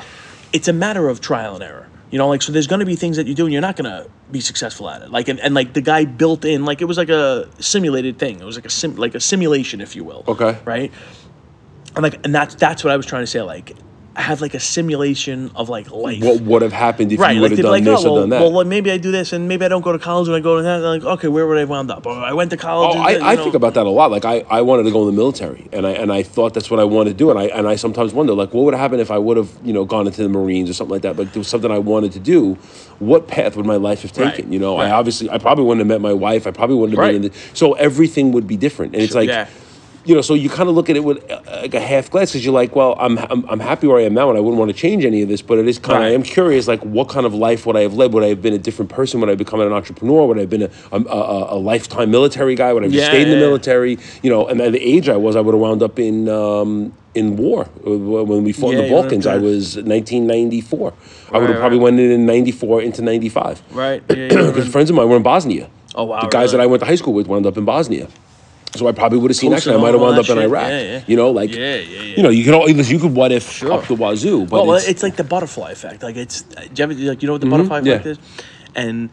[0.53, 2.95] it's a matter of trial and error you know like so there's going to be
[2.95, 5.11] things that you do and you're not going to be successful at it.
[5.11, 8.39] Like and, and like the guy built in like it was like a simulated thing.
[8.39, 10.23] It was like a sim like a simulation if you will.
[10.29, 10.57] Okay.
[10.65, 10.93] right?
[11.97, 13.77] And like and that's that's what i was trying to say like
[14.17, 17.51] have like a simulation of like life What would have happened if Right, you would
[17.51, 18.53] they'd have done like, this oh, or well, done that?
[18.53, 20.57] well, maybe I do this, and maybe I don't go to college, and I go
[20.57, 20.77] to that.
[20.79, 22.07] Like, okay, where would I wound up?
[22.07, 22.97] Or I went to college.
[22.97, 24.11] Oh, and, I, I think about that a lot.
[24.12, 26.71] Like I, I wanted to go in the military, and I and I thought that's
[26.71, 28.81] what I wanted to do, and I and I sometimes wonder like what would have
[28.81, 31.17] happened if I would have you know gone into the Marines or something like that.
[31.17, 32.55] But there was something I wanted to do.
[33.01, 34.53] What path would my life have Right, taken?
[34.53, 36.47] You know, I obviously I probably wouldn't have met my wife.
[36.47, 37.12] I probably wouldn't have Right.
[37.15, 39.29] been in the so everything would be different, and it's like.
[39.29, 39.49] yeah.
[40.07, 42.30] You know, so you kind of look at it with uh, like a half glass
[42.32, 44.59] because you're like, well, I'm, I'm I'm happy where I am now, and I wouldn't
[44.59, 45.40] want to change any of this.
[45.40, 47.80] But it is kind of, I am curious, like, what kind of life would I
[47.82, 48.12] have led?
[48.12, 49.20] Would I have been a different person?
[49.20, 50.26] Would I have become an entrepreneur?
[50.26, 52.72] Would I have been a, a, a, a lifetime military guy?
[52.74, 53.40] Would I have Yeah, stayed in the yeah.
[53.40, 53.98] military?
[54.22, 56.92] You know, and at the age I was, I would have wound up in um,
[57.14, 57.90] in war Uh,
[58.24, 59.26] when we fought in the Balkans.
[59.26, 60.92] I was 1994.
[61.32, 61.84] I would have probably right.
[61.84, 63.62] went in in 94 into 95.
[63.70, 64.02] Right.
[64.11, 65.70] Yeah, yeah, Because friends of mine were in Bosnia.
[65.94, 66.61] Oh, wow, The guys that?
[66.61, 68.09] I went to high school with wound up in Bosnia.
[68.77, 69.72] So I probably would have seen action.
[69.72, 70.45] I might have wound up in shit.
[70.45, 70.68] Iraq.
[70.68, 71.05] Yeah, yeah.
[71.07, 72.16] You know, like Yeah, yeah, yeah.
[72.16, 73.72] you know, you can all you could what if Sure.
[73.72, 76.03] up the wazoo, but well, it's, it's, like the butterfly effect.
[76.03, 76.45] Like it's,
[76.77, 77.51] you, like, you know what the mm-hmm.
[77.51, 77.93] butterfly yeah.
[77.95, 78.18] effect is,
[78.75, 79.11] and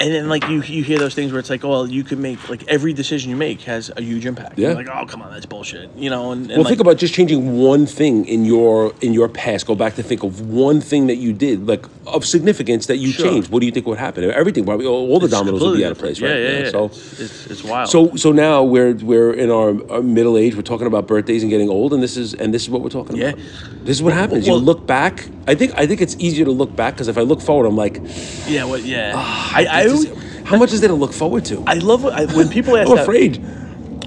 [0.00, 2.20] and then like you you hear those things where it's like, oh, well, you can
[2.20, 4.58] make like every decision you make has a huge impact.
[4.58, 4.68] Yeah.
[4.68, 5.90] You're like, oh, come on, that's bullshit.
[5.96, 9.12] You know, and, and well, like, think about just changing one thing in your in
[9.12, 9.66] your past.
[9.66, 13.12] Go back to think of one thing that you did, like of significance that you
[13.12, 13.26] Sure.
[13.26, 13.50] changed.
[13.50, 14.24] What do you think would happen?
[14.24, 16.30] Everything, probably all all the it's dominoes would be out of place, right?
[16.30, 16.70] Yeah, yeah, yeah.
[16.70, 16.84] So.
[16.86, 17.88] it's, it's, wild.
[17.88, 20.54] So so now we're we're in our, our middle age.
[20.54, 22.90] We're talking about birthdays and getting old, and this is and this is what we're
[22.90, 23.30] talking Yeah.
[23.30, 23.40] about.
[23.84, 24.46] This is what happens.
[24.46, 25.28] you look back.
[25.46, 27.76] I think I think it's easier to look back because if I look forward, I'm
[27.76, 28.00] like,
[28.46, 28.84] yeah, what?
[28.84, 31.62] Yeah, ah, I, I, this is- how much is there to look forward to?
[31.66, 33.44] I love what- I, when people ask I'm that, afraid.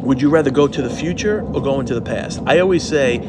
[0.01, 2.41] Would you rather go to the future or go into the past?
[2.47, 3.19] I always say,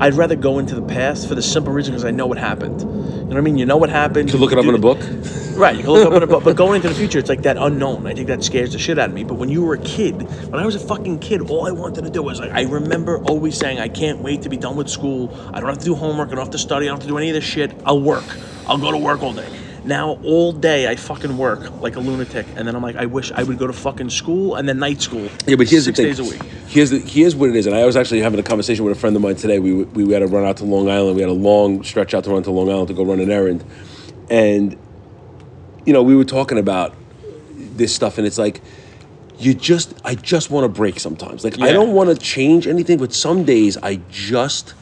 [0.00, 2.80] I'd rather go into the past for the simple reason because I know what happened.
[2.80, 3.58] You know what I mean?
[3.58, 4.30] You know what happened.
[4.30, 4.98] To look it up in a book.
[5.56, 7.40] Right, you can look up in a book, but going into the future, it's like
[7.44, 8.06] that unknown.
[8.06, 9.24] I think that scares the shit out of me.
[9.24, 12.04] But when you were a kid, when I was a fucking kid, all I wanted
[12.04, 14.90] to do was like, I remember always saying, I can't wait to be done with
[14.90, 15.34] school.
[15.54, 16.28] I don't have to do homework.
[16.28, 16.84] I don't have to study.
[16.84, 17.72] I don't have to do any of this shit.
[17.86, 18.24] I'll work.
[18.66, 19.48] I'll go to work all day.
[19.86, 23.30] Now all day I fucking work like a lunatic, and then I'm like, I wish
[23.30, 25.28] I would go to fucking school and then night school.
[25.46, 26.06] Yeah, but here's six the thing.
[26.06, 26.42] days a week.
[26.66, 29.00] Here's the here's what it is, and I was actually having a conversation with a
[29.00, 29.60] friend of mine today.
[29.60, 31.14] We we had to run out to Long Island.
[31.14, 33.30] We had a long stretch out to run to Long Island to go run an
[33.30, 33.64] errand,
[34.28, 34.76] and
[35.84, 36.92] you know we were talking about
[37.54, 38.60] this stuff, and it's like
[39.38, 41.44] you just I just want to break sometimes.
[41.44, 44.74] Like I don't want to change anything, but some days I just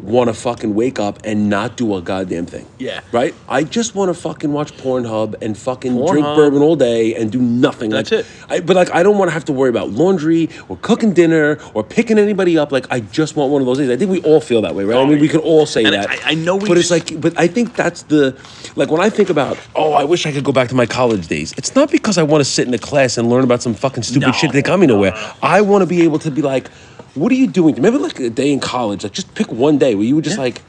[0.00, 2.66] want to fucking wake up and not do a goddamn thing.
[2.78, 3.00] Yeah.
[3.12, 3.34] Right?
[3.48, 7.40] I just want to fucking watch Pornhub and fucking drink bourbon all day and do
[7.40, 7.90] nothing.
[7.90, 8.26] That's like, it.
[8.48, 11.58] I, but like, I don't want to have to worry about laundry or cooking dinner
[11.74, 12.72] or picking anybody up.
[12.72, 13.88] Like, I just want one of those days.
[13.88, 14.98] I think we all feel that way, right?
[14.98, 16.10] I mean, we could all say And that.
[16.10, 18.36] I- I know we but it's like, but I think that's the,
[18.76, 21.28] like, when I think about, oh, I wish I could go back to my college
[21.28, 21.54] days.
[21.56, 24.02] It's not because I want to sit in a class and learn about some fucking
[24.02, 25.12] stupid No, shit that got me nowhere.
[25.12, 25.36] Uh-huh.
[25.42, 26.68] I want to be able to be like,
[27.14, 27.74] what are you doing?
[27.76, 30.36] Remember, like a day in college, like just pick one day where you were just
[30.36, 30.42] Yeah.
[30.44, 30.62] like.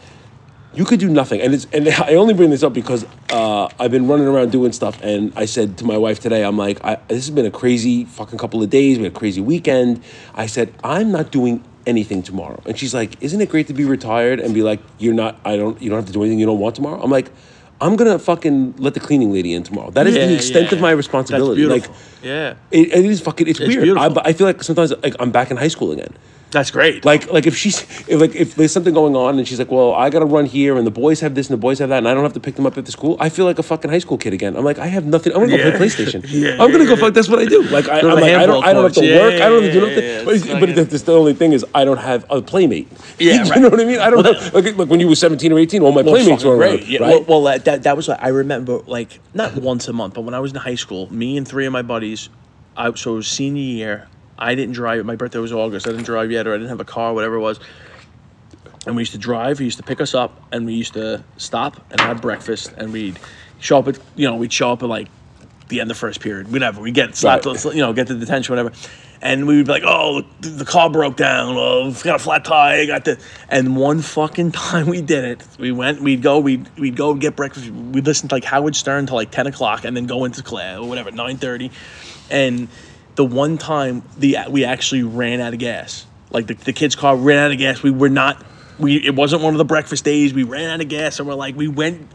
[0.74, 3.92] You could do nothing, and it's and I only bring this up because uh, I've
[3.92, 6.96] been running around doing stuff, and I said to my wife today, I'm like, I,
[7.08, 8.98] this has been a crazy fucking couple of days.
[8.98, 10.04] We had a crazy weekend.
[10.34, 13.86] I said I'm not doing anything tomorrow, and she's like, Isn't it great to be
[13.86, 16.46] retired and be like, you're not, I don't, you don't have to do anything you
[16.46, 17.02] don't want tomorrow?
[17.02, 17.32] I'm like,
[17.82, 19.92] I'm gonna fucking let the cleaning lady in tomorrow.
[19.92, 20.76] That is Yeah, the extent yeah.
[20.76, 21.66] of my responsibility.
[21.66, 21.88] Like,
[22.24, 22.56] yeah.
[22.72, 23.48] it, it is fucking.
[23.48, 23.98] It's, It's weird.
[23.98, 26.14] I, I feel like sometimes like I'm back in high school again.
[26.56, 27.04] That's great.
[27.04, 29.94] Like, like if she's if like if there's something going on and she's like, well,
[29.94, 32.08] I gotta run here and the boys have this and the boys have that and
[32.08, 33.18] I don't have to pick them up at the school.
[33.20, 34.56] I feel like a fucking high school kid again.
[34.56, 35.34] I'm like, I have nothing.
[35.34, 35.76] I'm gonna go Yeah.
[35.78, 36.24] play PlayStation.
[36.30, 37.14] Yeah, I'm gonna yeah, go fuck.
[37.14, 37.62] That's what I do.
[37.64, 39.06] Like, I, I'm like, I don't, I don't have to.
[39.06, 39.34] Yeah, work.
[39.34, 40.04] I don't have to do yeah, nothing.
[40.06, 40.24] yeah, yeah.
[40.24, 42.88] But, It's but fucking- the, the only thing is, I don't have a playmate.
[43.20, 43.60] Yeah, you right.
[43.62, 44.00] know what I mean.
[44.00, 46.16] I don't Well, have like, like when you were 17 or 18, all my Well,
[46.16, 46.88] playmates were around.
[46.88, 47.28] Yeah, right?
[47.28, 50.22] Well, well that, that that was like, I remember like not once a month, but
[50.22, 52.30] when I was in high school, me and three of my buddies,
[52.78, 54.08] I so it was senior year.
[54.38, 55.06] I didn't drive.
[55.06, 55.88] My birthday was August.
[55.88, 57.60] I didn't drive yet, or I didn't have a car, whatever it was.
[58.86, 59.58] And we used to drive.
[59.60, 62.94] He used to pick us up, and we used to stop and have breakfast, and
[62.94, 63.18] we'd
[63.60, 65.08] show up at you know we'd show up at like
[65.70, 66.82] the end of first period, whatever.
[66.82, 67.66] We get slapped, Right.
[67.66, 68.72] you know, get to detention, whatever.
[69.22, 71.56] And we would be like, oh, the, the car broke down.
[71.58, 72.82] Oh, got a flat tire.
[72.82, 73.20] I got the.
[73.50, 76.02] And one fucking time we did it, we went.
[76.02, 76.38] We'd go.
[76.38, 77.70] We'd we'd go get breakfast.
[77.72, 80.78] We'd listen to like Howard Stern till like ten o'clock, and then go into class
[80.78, 81.72] or whatever, nine thirty.
[82.30, 82.68] And
[83.16, 86.06] the one time the we actually ran out of gas.
[86.32, 87.82] Like the, the kid's car ran out of gas.
[87.82, 88.44] We were not.
[88.78, 90.34] We it wasn't one of the breakfast days.
[90.34, 92.10] We ran out of gas, and we're like, we went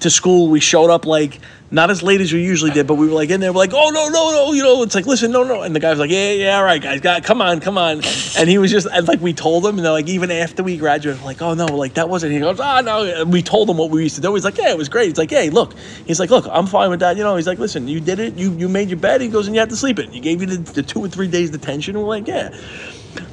[0.00, 0.48] to school.
[0.48, 1.40] We showed up like
[1.74, 3.52] not as late as we usually did, but we were like in there.
[3.52, 5.80] We're like, oh no, no, no, you know, it's like listen, no, no, and the
[5.80, 8.00] guy was like, yeah, yeah, all right, guys, come on, come on,
[8.38, 10.76] and he was just and like we told him, and they're like even after we
[10.76, 12.32] graduated, like, oh no, like that wasn't.
[12.32, 14.32] He goes, ah no, and we told him what we used to do.
[14.34, 15.08] He's like, yeah, it was great.
[15.08, 15.74] He's like, hey, look,
[16.06, 17.16] he's like, look, I'm fine with that.
[17.16, 19.20] You know, he's like, listen, you did it, you you made your bed.
[19.20, 20.12] He goes, and you had to sleep it.
[20.12, 21.98] You gave you the, the two or three days detention.
[21.98, 22.56] We're like, yeah.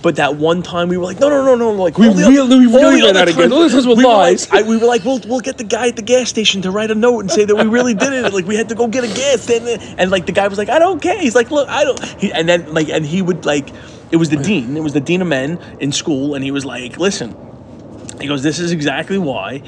[0.02, 2.66] But that one time we were like, no, no, no, no, like We really- we
[2.66, 3.36] really ran out of gas.
[3.36, 5.88] times- All those were we like- I, we were like, we'll, we'll get the guy
[5.88, 8.34] at the gas station to write a note and say that we really did it.
[8.34, 9.68] Like we had to go get a gas, and,
[10.00, 11.20] and like the guy was like, I don't care.
[11.20, 12.04] He's like, look, I don't.
[12.20, 13.70] He, and then like, and he would like,
[14.12, 14.76] it was the dean.
[14.76, 17.36] It was the dean of men in school, and he was like, listen.
[18.20, 19.64] He goes, this is exactly why.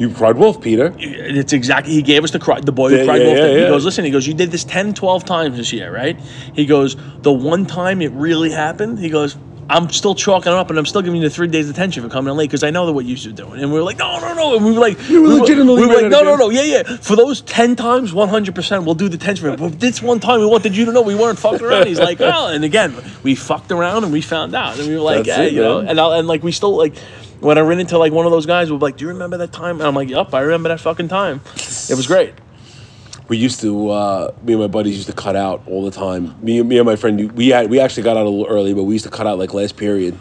[0.00, 0.94] You cried wolf, Peter.
[0.98, 1.92] It's exactly.
[1.92, 3.38] He gave us the cry, the boy who Yeah, cried yeah, wolf.
[3.38, 3.48] yeah.
[3.48, 4.04] He goes, listen.
[4.04, 6.18] He goes, you did this 10, 12 times this year, right?
[6.54, 8.98] He goes, the one time it really happened.
[8.98, 9.36] He goes.
[9.72, 12.08] I'm still chalking it up, and I'm still giving you the three days detention for
[12.08, 13.52] coming in late because I know that what you should do.
[13.52, 14.56] And we were like, no, no, no.
[14.56, 16.62] And we were like, You were we legitimately we were like, no, no, no, yeah,
[16.62, 16.82] yeah.
[16.82, 19.60] For those ten times, 100, percent we'll do detention for it.
[19.60, 21.86] But this one time, we wanted you to know we weren't fucking around.
[21.86, 22.92] He's like, well, and again,
[23.22, 25.78] we fucked around and we found out, and we were like, yeah, it, you know,
[25.78, 26.96] and I, and like we still like
[27.40, 29.52] when I ran into like one of those guys, we're like, do you remember that
[29.52, 29.80] time?
[29.80, 31.40] And I'm like, yep, I remember that fucking time.
[31.54, 32.34] It was great.
[33.28, 36.34] We used to, uh, me and my buddies used to cut out all the time.
[36.44, 38.84] Me, me and my friend, we had, we actually got out a little early, but
[38.84, 40.18] we used to cut out like last period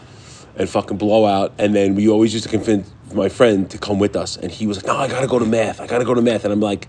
[0.55, 1.53] and fucking blow out.
[1.57, 4.37] And then we always used to convince my friend to come with us.
[4.37, 5.81] And he was like, no, I gotta go to math.
[5.81, 6.43] I gotta go to math.
[6.43, 6.87] And I'm like,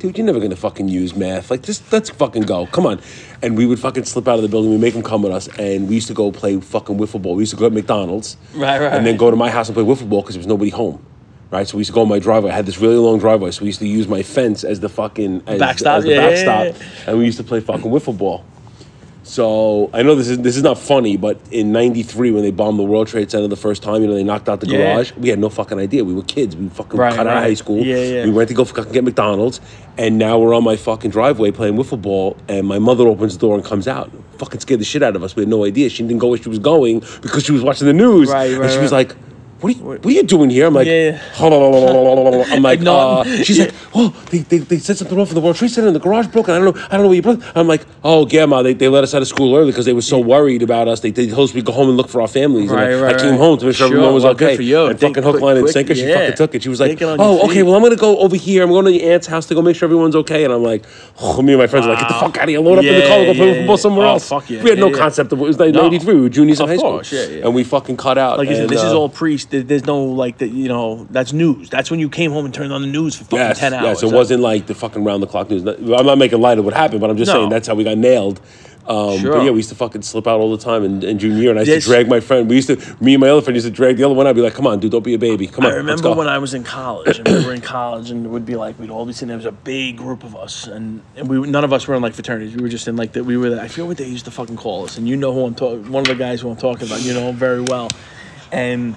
[0.00, 1.50] dude, you're never gonna fucking use math.
[1.50, 2.66] Like, just let's fucking go.
[2.66, 3.00] Come on.
[3.42, 4.70] And we would fucking slip out of the building.
[4.70, 5.46] We make them come with us.
[5.58, 7.36] And we used to go play fucking wiffle ball.
[7.36, 8.36] We used to go to McDonald's.
[8.54, 10.46] Right, right, And then go to my house and play wiffle ball because there was
[10.46, 11.04] nobody home.
[11.50, 12.52] Right, so we used to go on my driveway.
[12.52, 14.88] I had this really long driveway, so we used to use my fence as the
[14.88, 15.98] fucking as, Backstop?
[15.98, 18.44] as the Yeah, yeah, backstop, and we used to play fucking wiffle ball.
[19.22, 22.78] So I know this is this is not funny, but in '93 when they bombed
[22.78, 24.94] the World Trade Center the first time, you know they knocked out the Yeah.
[24.94, 25.12] garage.
[25.18, 26.04] We had no fucking idea.
[26.04, 26.56] We were kids.
[26.56, 27.84] We fucking Right, cut out of high school.
[27.84, 28.24] Yeah, yeah.
[28.24, 29.60] We went to go fucking get McDonald's,
[29.98, 32.36] and now we're on my fucking driveway playing wiffle ball.
[32.48, 35.22] And my mother opens the door and comes out, fucking scared the shit out of
[35.22, 35.36] us.
[35.36, 35.90] We had no idea.
[35.90, 38.30] She didn't go where she was going because she was watching the news.
[38.30, 39.14] Right, and right, she was like.
[39.60, 40.66] What are, you, what are you doing here?
[40.66, 41.20] I'm like, Yeah.
[41.38, 43.64] I'm like, uh, she's Yeah.
[43.66, 46.00] like, oh, they, they, they said something wrong for the World Trade Center and the
[46.00, 46.48] garage broke.
[46.48, 47.42] And I don't know, I don't know what you broke.
[47.54, 49.92] I'm like, oh, yeah, ma, they, they let us out of school early because they
[49.92, 51.00] were so worried about us.
[51.00, 52.70] They, they told us we go home and look for our families.
[52.70, 53.38] Right, and I, right, I came right.
[53.38, 54.56] home to make sure Sure, everyone was well, good okay.
[54.56, 54.86] for you.
[54.86, 56.62] And fucking hook, quick- line, and quick, sinker, she fucking took it.
[56.62, 58.62] She was like, Think it on your oh, okay, well, I'm gonna go over here.
[58.62, 60.44] I'm going to your aunt's house to go make sure everyone's okay.
[60.44, 60.84] And I'm like,
[61.20, 62.84] oh, me and my friends are like, get the fuck out of here, load up
[62.84, 64.30] in the car, go play yeah, football somewhere Oh, else.
[64.30, 64.98] yeah, We had no yeah, yeah.
[64.98, 66.14] concept of it was like 93.
[66.14, 67.44] We were juniors in high school, yeah, yeah.
[67.44, 68.38] and we fucking cut out.
[68.38, 69.49] Like I said, and, this is uh, all priest.
[69.50, 70.48] There- There's no like that.
[70.50, 71.68] You know, that's news.
[71.70, 73.84] That's when you came home and turned on the news for fucking Yes, ten hours.
[73.84, 75.66] yes, it wasn't like the fucking round the clock news.
[75.66, 77.40] I'm not making light of what happened, but I'm just No.
[77.40, 78.40] saying that's how we got nailed.
[78.86, 79.34] Um, Sure.
[79.34, 81.50] But yeah, we used to fucking slip out all the time in, in junior year,
[81.50, 82.48] and I used This- to drag my friend.
[82.48, 84.26] We used to, me and my other friend used to drag the other one.
[84.26, 85.46] I'd be like, "Come on, dude, don't be a baby.
[85.46, 87.60] Come on, I let's remember go." when I was in college, and we were in
[87.76, 89.28] college, and it would be like we'd all be sitting.
[89.28, 92.02] There was a big group of us, and, and we none of us were in
[92.02, 92.56] like fraternities.
[92.56, 93.24] We were just in like that.
[93.24, 93.60] We were.
[93.60, 95.92] I feel what they used to fucking call us, and you know who I'm talking.
[95.92, 97.88] One of the guys who I'm talking about, you know him very well,
[98.50, 98.96] and.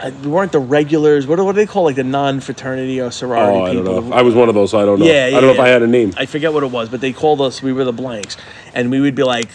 [0.00, 1.26] I, we weren't the regulars.
[1.26, 4.02] What do, what do they call like the non-fraternity or sorority oh, I don't people?
[4.02, 4.16] know.
[4.16, 5.06] I was one of those, so I don't know.
[5.06, 5.60] Yeah, yeah I don't know if.
[5.60, 6.12] I had a name.
[6.16, 7.62] I forget what it was, but they called us.
[7.62, 8.36] We were the blanks,
[8.74, 9.48] and we would be like,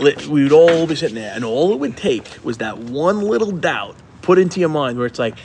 [0.00, 3.50] we would all be sitting there, and all it would take was that one little
[3.50, 5.36] doubt put into your mind where it's like,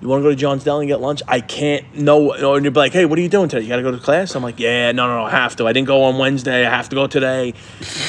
[0.00, 1.22] you want to go to John's Deli and get lunch?
[1.26, 1.94] I can't.
[1.94, 2.56] No, no.
[2.56, 3.62] And you'd be like, hey, what are you doing today?
[3.62, 4.34] You got to go to class?
[4.34, 5.66] I'm like, yeah, no, no, no, I have to.
[5.66, 6.66] I didn't go on Wednesday.
[6.66, 7.54] I have to go today.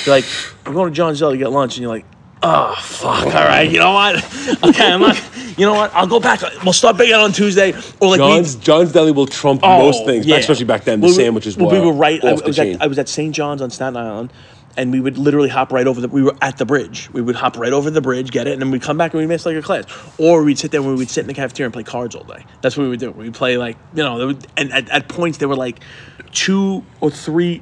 [0.03, 0.25] You're like,
[0.65, 2.05] I'm going to John's Deli to get lunch, and you're like.
[2.43, 3.25] Oh fuck!
[3.25, 4.17] All right, you know what?
[4.63, 5.15] Okay, I'm not.
[5.57, 5.93] You know what?
[5.93, 6.41] I'll go back.
[6.63, 10.05] We'll start baking on Tuesday, or like we, John's John's Deli will trump Oh, most
[10.05, 10.37] things, yeah.
[10.37, 10.99] especially back then.
[10.99, 12.23] The Well, sandwiches well, were we were right.
[12.23, 13.33] I, I was at I was at St.
[13.33, 14.33] John's on Staten Island,
[14.75, 16.09] and we would literally hop right over the.
[16.09, 17.09] We were at the bridge.
[17.13, 19.19] We would hop right over the bridge, get it, and then we'd come back and
[19.21, 19.85] we'd miss like a class,
[20.17, 22.45] or we'd sit there and we'd sit in the cafeteria and play cards all day.
[22.61, 23.11] That's what we would do.
[23.11, 25.79] We'd play like you know, would, and at, at points there were like
[26.33, 27.61] two or three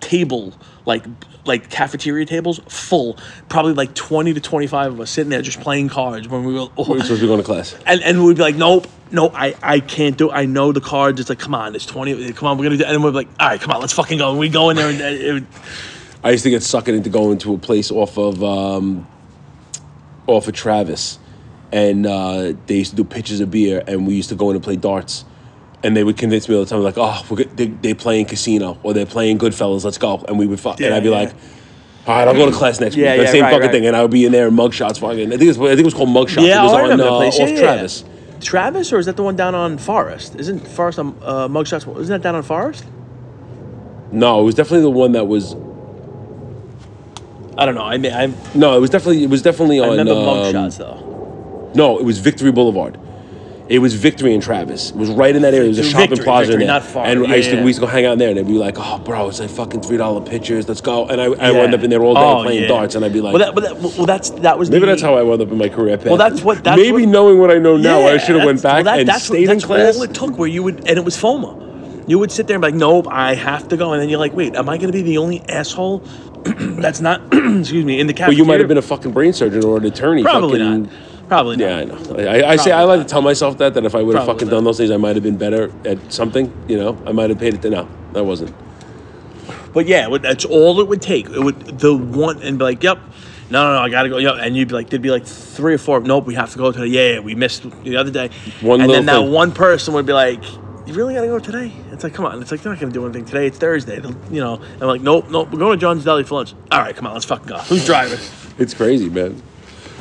[0.00, 1.04] table like
[1.44, 3.16] like cafeteria tables full
[3.48, 6.68] probably like 20 to 25 of us sitting there just playing cards when we were
[6.76, 7.76] all, We're supposed to be going to class.
[7.86, 10.34] and, and we'd be like nope no I, I can't do it.
[10.34, 12.84] I know the cards it's like come on it's 20 come on we're gonna do
[12.84, 12.90] it.
[12.90, 14.76] and we'd be like all right come on let's fucking go and we go in
[14.76, 15.44] there and it,
[16.24, 19.06] I used to get suckered into going to a place off of um,
[20.26, 21.20] off of Travis,
[21.70, 24.56] and uh, they used to do pitches of beer, and we used to go in
[24.56, 25.24] and play darts.
[25.86, 28.26] And they would convince me all the time, like, "Oh, we're, good- they they playing
[28.26, 29.84] casino or they're playing Goodfellas.
[29.84, 31.18] Let's go." And we would, fu- and I'd be yeah.
[31.20, 31.32] like,
[32.08, 33.70] "All right, I'll go to class next Yeah, week." The yeah, same right, fucking right.
[33.72, 34.98] thing, and I would be in there in mugshots.
[34.98, 36.46] Fucking, I think it's, I think it was called mugshots.
[36.46, 38.02] yeah it was oh, on uh, off yeah, yeah, Travis.
[38.04, 38.40] yeah.
[38.40, 42.12] Travis or is that the one down on Forest isn't Forest on uh, Mugshots isn't
[42.12, 42.84] that down on Forest
[44.12, 45.54] No, it was definitely the one that was.
[47.56, 48.34] I don't know I mean I'm.
[48.54, 49.86] No, it was definitely it was definitely on.
[49.86, 52.98] I remember um, Mugshots though No, it was Victory Boulevard.
[53.68, 54.90] It was Victory in Travis.
[54.90, 55.66] It was right in that area.
[55.66, 56.80] It was a Victory, shopping plaza Victory, in there.
[56.80, 57.04] not far.
[57.06, 57.62] And Yeah, I used to, yeah.
[57.62, 59.50] we used to go hang out there, and they'd be like, "Oh, bro, it's like
[59.50, 60.68] fucking three dollar pitchers.
[60.68, 61.58] Let's go." And I, I Yeah.
[61.58, 63.54] wound up in there all day Oh, playing darts, and I'd be like, well, that,
[63.56, 65.68] but that, well that's that was "Maybe the, that's how I wound up in my
[65.68, 68.36] career path." Well, that's what- that's maybe what- knowing what I know now, I should
[68.36, 69.96] have went back well, that- and that's, stayed that's in class.
[69.96, 70.38] all it took.
[70.38, 71.64] Where you would, and it was FOMO.
[72.08, 74.20] You would sit there and be like, "Nope, I have to go," and then you're
[74.20, 76.04] like, "Wait, am I going to be the only asshole
[76.44, 78.28] that's not?" excuse me, in the cafeteria.
[78.28, 80.22] But you might have been a fucking brain surgeon or an attorney.
[80.22, 80.90] probably fucking, not.
[81.28, 81.64] Probably not.
[81.64, 82.16] Yeah, I know.
[82.30, 84.34] I, I say I like to tell myself that that if I would have Probably
[84.40, 84.56] fucking not.
[84.58, 86.52] done those things, I might have been better at something.
[86.68, 87.62] You know, I might have paid it.
[87.62, 88.54] To, no, I wasn't.
[89.72, 91.28] But yeah, would- that's all it would take.
[91.28, 92.98] It would the one and be like, "Yep."
[93.50, 94.18] No, no, no, I gotta go.
[94.18, 94.36] Yep.
[94.40, 96.00] And you'd be like, there'd be like three or four.
[96.00, 96.86] Nope, we have to go today.
[96.86, 98.30] Yeah, yeah, we missed the other day.
[98.60, 99.30] One and then that thing.
[99.30, 100.42] one person would be like,
[100.86, 102.40] "You really gotta go today?" It's like, come on.
[102.42, 103.46] It's like they're not gonna do anything today.
[103.46, 104.00] It's Thursday.
[104.00, 104.54] They'll- You know.
[104.54, 105.50] And I'm like, nope, nope.
[105.52, 106.54] We're going to John's Deli for lunch.
[106.72, 107.58] All right, come on, let's fucking go.
[107.58, 108.18] Who's driving?
[108.58, 109.40] It's crazy, man.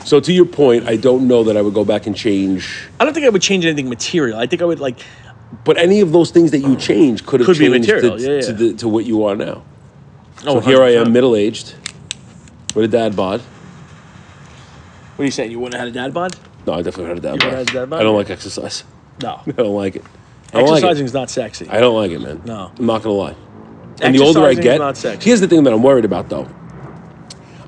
[0.06, 2.88] So to your point, I don't know that I would go back and change.
[3.00, 4.38] I don't think I would change anything material.
[4.38, 5.00] I think I would like.
[5.64, 8.42] But any of those things that you change could have Could changed material, to, yeah,
[8.42, 9.64] to, the, to what you are now.
[10.46, 11.74] Oh, So here I am, middle aged,
[12.76, 13.42] with a dad bod.
[15.16, 15.52] What are you saying?
[15.52, 16.36] You wouldn't have had a dad bod?
[16.68, 17.58] No, I definitely had a dad You bod.
[17.58, 18.00] had a dad bod?
[18.00, 18.84] I don't like exercise.
[19.24, 19.42] No.
[19.48, 20.04] I don't like it.
[20.54, 20.84] I don't like.
[20.84, 21.68] Exercising is not sexy.
[21.68, 22.44] I don't like it, man.
[22.46, 22.72] No.
[22.78, 23.36] I'm not gonna lie.
[24.02, 26.48] And the older I get, here's the thing that I'm worried about though.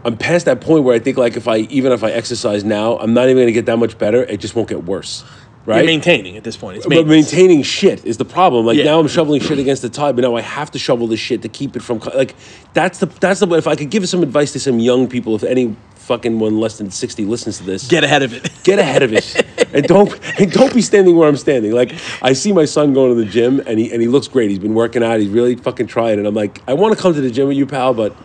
[0.07, 2.97] I'm past that point where I think like if I even if I exercise now,
[2.97, 4.23] I'm not even gonna get that much better.
[4.23, 5.25] It just won't get worse,
[5.65, 5.79] right?
[5.79, 6.77] You're maintaining at this point.
[6.77, 8.65] It's but maintaining shit is the problem.
[8.65, 8.85] Like Yeah.
[8.85, 11.41] now I'm shoveling shit against the tide, but now I have to shovel this shit
[11.41, 12.35] to keep it from like
[12.73, 13.57] that's the that's the way.
[13.57, 16.77] if I could give some advice to some young people, if any fucking one less
[16.77, 18.49] than sixty listens to this, Get ahead of it.
[18.63, 21.73] get ahead of it and don't and don't be standing where I'm standing.
[21.73, 21.91] Like
[22.21, 24.49] I see my son going to the gym and he and he looks great.
[24.51, 25.19] He's been working out.
[25.19, 26.17] He's really fucking trying.
[26.17, 28.15] And I'm like, I want to come to the gym with you, pal, but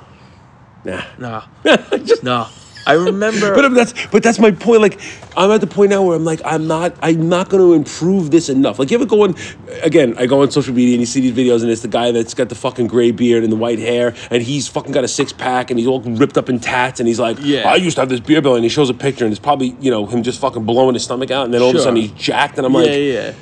[0.84, 1.02] nah.
[1.18, 1.42] No.
[2.22, 2.48] no.
[2.86, 3.54] I remember.
[3.54, 4.80] But that's but that's my point.
[4.82, 5.00] Like
[5.36, 8.30] I'm at the point now where I'm like I'm not I'm not going to improve
[8.30, 8.78] this enough.
[8.78, 9.36] Like you ever go on
[9.82, 10.14] again?
[10.18, 12.34] I go on social media and you see these videos and it's the guy that's
[12.34, 15.32] got the fucking gray beard and the white hair and he's fucking got a six
[15.32, 17.70] pack and he's all ripped up in tats and he's like, Yeah.
[17.70, 19.76] I used to have this beer belly and he shows a picture and it's probably
[19.80, 21.96] you know him just fucking blowing his stomach out and then all of a sudden
[21.96, 23.32] he's jacked and I'm like, yeah, like, yeah.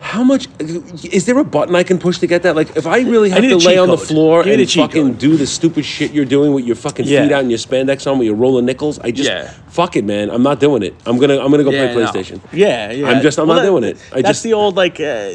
[0.00, 2.56] How much is there a button I can push to get that?
[2.56, 5.18] Like if I really have need to lay on the floor Give and fucking code.
[5.18, 7.22] do the stupid shit you're doing with your fucking Yeah.
[7.24, 9.50] feet out and your spandex on with your rolling nickels, I just Yeah.
[9.68, 10.30] fuck it, man.
[10.30, 10.94] I'm not doing it.
[11.06, 12.10] I'm gonna I'm gonna go Yeah, play no.
[12.10, 12.40] PlayStation.
[12.52, 13.08] Yeah, yeah.
[13.08, 13.98] I'm just- I'm not that- doing it.
[14.12, 15.30] I that's just- the old like uh,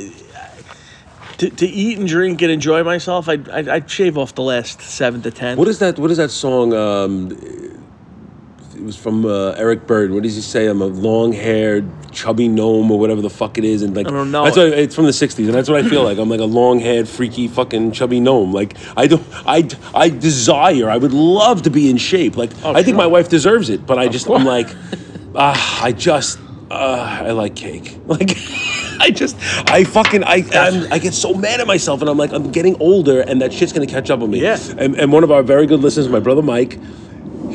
[1.38, 3.28] to, to eat and drink and enjoy myself.
[3.30, 5.58] I'd, I'd I'd shave off the last seven to ten.
[5.58, 6.00] What is that?
[6.00, 6.74] What is that song?
[6.74, 7.38] Um,
[8.86, 10.12] was from uh, Eric Bird.
[10.12, 10.68] What does he say?
[10.68, 14.32] I'm a long-haired, chubby gnome or whatever the fuck it is, and like I don't
[14.32, 16.18] know That's what, it's from the '60s, and that's what I feel like.
[16.18, 18.54] I'm like a long-haired, freaky, fucking chubby gnome.
[18.54, 20.90] Like I don't, I, I desire.
[20.90, 22.38] I would love to be in shape.
[22.38, 22.98] Like Oh, I think sure.
[22.98, 24.70] my wife deserves it, but I just, I'm like,
[25.36, 28.00] ah, I just, uh, I like cake.
[28.08, 28.38] Like.
[28.98, 29.36] I just,
[29.70, 32.78] I fucking, I, I'm, I get so mad at myself, and I'm like, I'm getting
[32.80, 34.42] older, and that shit's gonna catch up on me.
[34.42, 34.58] Yeah.
[34.78, 36.80] And, and one of our very good listeners, my brother Mike,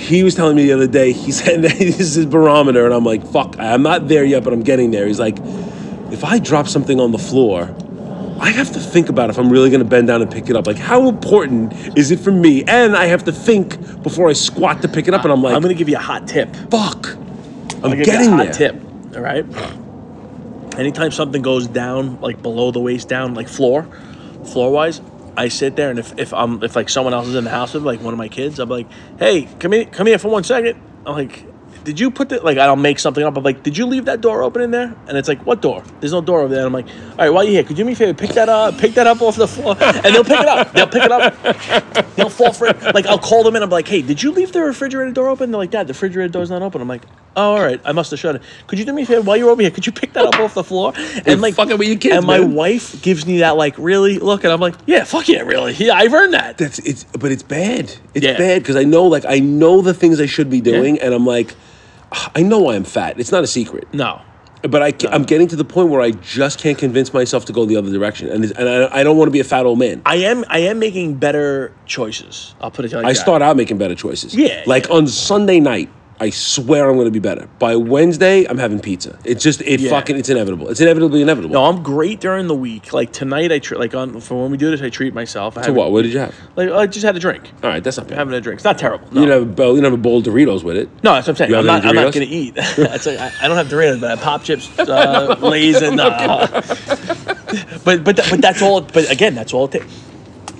[0.01, 3.05] he was telling me the other day, he said this is his barometer, and I'm
[3.05, 5.07] like, fuck, I'm not there yet, but I'm getting there.
[5.07, 5.39] He's like,
[6.11, 7.75] if I drop something on the floor,
[8.41, 10.67] I have to think about if I'm really gonna bend down and pick it up.
[10.67, 12.65] Like, how important is it for me?
[12.65, 15.55] And I have to think before I squat to pick it up, and I'm like,
[15.55, 16.55] I'm gonna give you a hot tip.
[16.71, 17.17] fuck,
[17.85, 18.73] I'm give you getting a hot there.
[18.73, 18.83] tip.
[19.15, 19.45] All right.
[20.79, 23.87] Anytime something goes down, like below the waist down, like floor,
[24.47, 25.03] floor wise,
[25.37, 27.75] I sit there and if, if I'm if like someone else is in the house
[27.75, 28.87] with like one of my kids, I'm like,
[29.19, 30.81] hey, come here, come here for one second.
[31.07, 31.45] I'm like,
[31.85, 33.37] did you put the like I don't make something up.
[33.37, 34.95] I'm like, did you leave that door open in there?
[35.09, 35.83] And it's like, what door?
[36.01, 36.67] There's no door over there.
[36.67, 38.31] And I'm like, all right, while you're here, could you do me a favor, pick
[38.31, 40.73] that up, pick that up off the floor, and they'll pick it up.
[40.73, 42.15] They'll pick it up.
[42.17, 42.81] They'll fall for it.
[42.95, 43.63] Like I'll call them in.
[43.63, 45.51] I'm like, hey, did you leave the refrigerator door open?
[45.51, 46.81] They're like, Dad, the refrigerator door's not open.
[46.81, 47.03] I'm like,
[47.37, 48.43] oh, all right, I must have shut it.
[48.67, 49.71] Could you do me a favor while you're over here?
[49.71, 50.93] Could you pick that up off the floor?
[51.27, 52.55] And like, fucking with your kids, And my man.
[52.55, 55.95] wife gives me that like, really look, and I'm like, yeah, fuck yeah, really, yeah,
[55.95, 56.59] I've earned that.
[56.59, 57.93] That's it's, but it's bad.
[58.15, 58.37] It's Yeah.
[58.37, 61.25] bad because I know, like, I know the things I should be doing, and I'm
[61.27, 61.70] like, "Ah,
[62.35, 63.21] I know I'm fat.
[63.21, 64.21] It's not a secret, No.
[64.63, 67.53] but I, ca- I'm getting to the point where I just can't convince myself to
[67.53, 69.79] go the other direction, and and I, I don't want to be a fat old
[69.79, 70.03] man.
[70.05, 72.55] I am I am making better choices.
[72.61, 73.19] I'll put it like I that.
[73.21, 74.35] start out making better choices.
[74.35, 74.95] Yeah, Like yeah.
[74.97, 75.89] on Sunday night,
[76.23, 77.49] I swear I'm going to be better.
[77.59, 79.19] By Wednesday, I'm having pizza.
[79.25, 79.89] It's just it Yeah.
[79.89, 80.69] fucking it's inevitable.
[80.69, 81.55] It's inevitably inevitable.
[81.55, 82.93] No, I'm great during the week.
[82.93, 85.57] Like tonight, I treat like on for when we do this, I treat myself.
[85.57, 85.93] I so what?
[85.93, 86.35] What did you have?
[86.57, 87.51] Like I just had a drink.
[87.63, 88.19] All right, that's not bad.
[88.19, 88.59] Having a drink.
[88.59, 89.09] It's not terrible.
[89.13, 90.91] No, You didn't have a bowl, you didn't have a bowl of Doritos with it.
[91.03, 91.55] no that's what I'm saying.
[91.55, 91.87] I'm not.
[91.87, 92.55] I'm not gonna eat.
[92.77, 95.99] That's like, I, I don't have Doritos, but I have Popchips, uh, Lay's, and.
[95.99, 96.61] Uh,
[97.85, 98.83] but but but that's all.
[98.83, 99.87] But again, that's all it takes.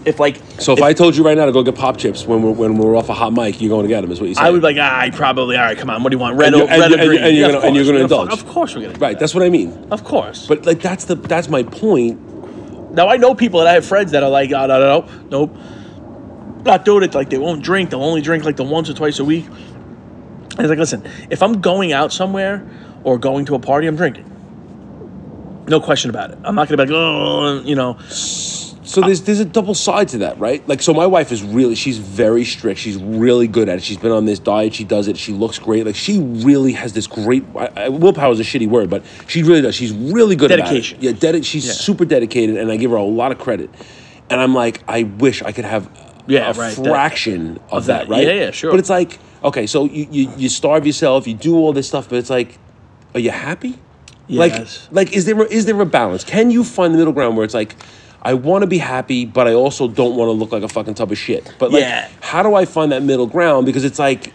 [0.05, 2.53] If like So if, I told you right now to go get Popchips when we're
[2.53, 4.11] when we're off a hot mic, you're going to get them.
[4.11, 4.45] Is what you said.
[4.45, 5.57] I would be like, ah, I probably.
[5.57, 6.03] All right, come on.
[6.03, 6.37] What do you want?
[6.39, 7.23] Red And or you- and red or and green?
[7.23, 8.33] and you're Yeah, gonna- and you're gonna indulge.
[8.33, 8.99] Of course, we're gonna.
[8.99, 9.19] right.
[9.19, 9.87] That's what I mean.
[9.91, 10.47] Of course.
[10.47, 12.19] But like that's the that's my point.
[12.95, 15.09] Now I know people that I have friends that are like, oh, no, no, no,
[15.31, 15.57] nope,
[16.65, 17.15] not doing it.
[17.15, 17.91] Like they won't drink.
[17.91, 19.45] They'll only drink like the once or twice a week.
[19.47, 22.67] And it's like, listen, if I'm going out somewhere
[23.05, 24.25] or going to a party, I'm drinking.
[25.69, 26.39] No question about it.
[26.43, 27.99] I'm not gonna be like, oh, you know,
[28.91, 30.67] So there's there's a double side to that, right?
[30.69, 32.81] Like, so my wife is really she's very strict.
[32.81, 33.85] She's really good at it.
[33.85, 34.75] She's been on this diet.
[34.75, 35.17] She does it.
[35.17, 35.87] She looks great.
[35.87, 37.45] Like she really has this great.
[37.57, 39.77] I, I, willpower is a shitty word, but she really does.
[39.77, 40.99] She's really good Dedication.
[40.99, 41.23] About it.
[41.23, 41.73] Yeah, dedi- She's Yeah.
[41.73, 43.71] super dedicated, and I give her a lot of credit.
[44.29, 45.89] And I'm like, I wish I could have
[46.27, 48.09] Yeah, a right, that- fraction of, of that, that.
[48.09, 48.27] right?
[48.27, 48.73] Yeah, yeah, sure.
[48.73, 52.09] But it's like, okay, so you, you you starve yourself, you do all this stuff,
[52.09, 52.59] but it's like,
[53.15, 53.79] are you happy?
[54.29, 54.89] Like, Yes.
[54.91, 56.25] like is there is there a balance?
[56.25, 57.77] Can you find the middle ground where it's like,
[58.23, 60.95] I want to be happy, but I also don't want to look like a fucking
[60.95, 61.55] tub of shit.
[61.59, 62.09] But like, Yeah.
[62.21, 63.67] how do I find that middle ground?
[63.67, 64.33] Because it's like,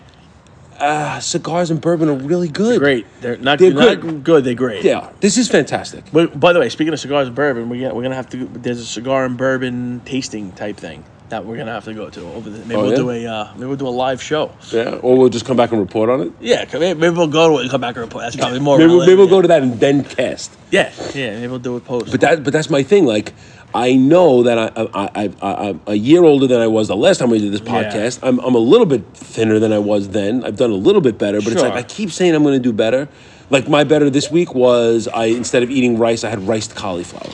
[0.79, 2.79] uh, cigars and bourbon are really good.
[2.79, 3.05] great.
[3.21, 4.03] They're not, They're they're good.
[4.03, 4.43] not good.
[4.43, 4.83] They're great.
[4.83, 6.03] Yeah, this is fantastic.
[6.11, 8.45] But by the way, speaking of cigars and bourbon, we got, we're gonna have to.
[8.45, 12.21] There's a cigar and bourbon tasting type thing that we're gonna have to go to
[12.33, 12.49] over.
[12.49, 12.95] The, maybe Oh, we'll yeah?
[12.97, 14.51] do a uh, maybe we'll do a live show.
[14.73, 16.33] Yeah, or we'll just come back and report on it.
[16.41, 18.25] Yeah, maybe maybe we'll go to it and come back and report.
[18.25, 18.77] That's probably more.
[18.77, 19.37] Maybe, we'll- maybe we'll relevant.
[19.37, 20.51] go to that and then cast.
[20.71, 22.11] Yeah, yeah, maybe we'll do a post.
[22.11, 23.05] But that, but that's my thing.
[23.05, 23.31] Like,
[23.75, 26.95] I know that I, I, I, I, I'm a year older than I was the
[26.95, 27.83] last time we did this Yeah.
[27.83, 28.19] podcast.
[28.23, 30.43] I'm, I'm a little bit thinner than I was then.
[30.45, 32.63] I've done a little bit better, but it's like I keep saying I'm going to
[32.63, 33.09] do better.
[33.49, 37.33] Like my better this week was I instead of eating rice, I had riced cauliflower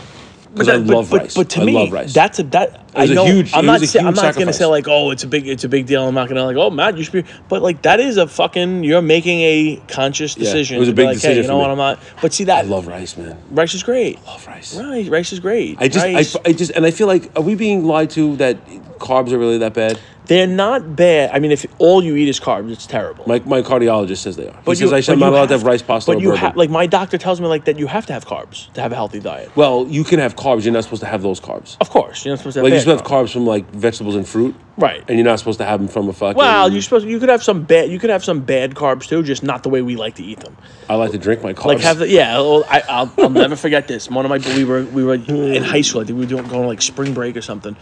[0.53, 1.35] because I that- but- love but, rice.
[1.35, 2.13] But to I me, love rice.
[2.13, 3.25] that's a that I know.
[3.25, 3.79] huge- I'm not.
[3.81, 6.07] say- I'm not gonna say like, oh, it's a big, it's a big deal.
[6.07, 7.31] I'm not gonna like, oh, Matt, you should be.
[7.47, 8.83] But like, that is a fucking.
[8.83, 10.77] You're making a conscious Yeah, decision.
[10.77, 11.69] it was a big like, decision Hey, you know what?
[11.71, 11.99] I'm not.
[12.21, 12.65] But see that.
[12.65, 13.37] I love rice, man.
[13.51, 14.19] rice is great.
[14.27, 14.75] I Love rice.
[14.75, 15.77] Rice, rice is great.
[15.79, 18.57] I just, I, I just, and I feel like, are we being lied to that
[18.99, 19.99] carbs are really that bad?
[20.31, 21.31] They're not bad.
[21.33, 23.25] I mean, if all you eat is carbs, it's terrible.
[23.27, 24.53] My, my cardiologist says they are.
[24.53, 26.19] He But says you- I should, but I'm not allowed to have rice pasta But
[26.19, 28.71] or you have like my doctor tells me like that you have to have carbs
[28.75, 29.53] to have a healthy diet.
[29.57, 30.63] well, you can have carbs.
[30.63, 31.75] You're not supposed to have those carbs.
[31.81, 33.33] Of course, you're not supposed to have Like you're supposed to have carbs.
[33.33, 35.03] from like vegetables and fruit, Right.
[35.09, 36.37] and you're not supposed to have them from a fucking.
[36.37, 39.23] Well, you supposed you could have some bad you could have some bad carbs too,
[39.23, 40.55] just not the way we like to eat them.
[40.87, 41.65] I like to drink my carbs.
[41.65, 42.35] Like have the yeah.
[42.39, 44.09] well, I, I'll, I'll never forget this.
[44.09, 45.99] One of my we were we were in high school.
[45.99, 47.75] I think we were doing going like spring break or something,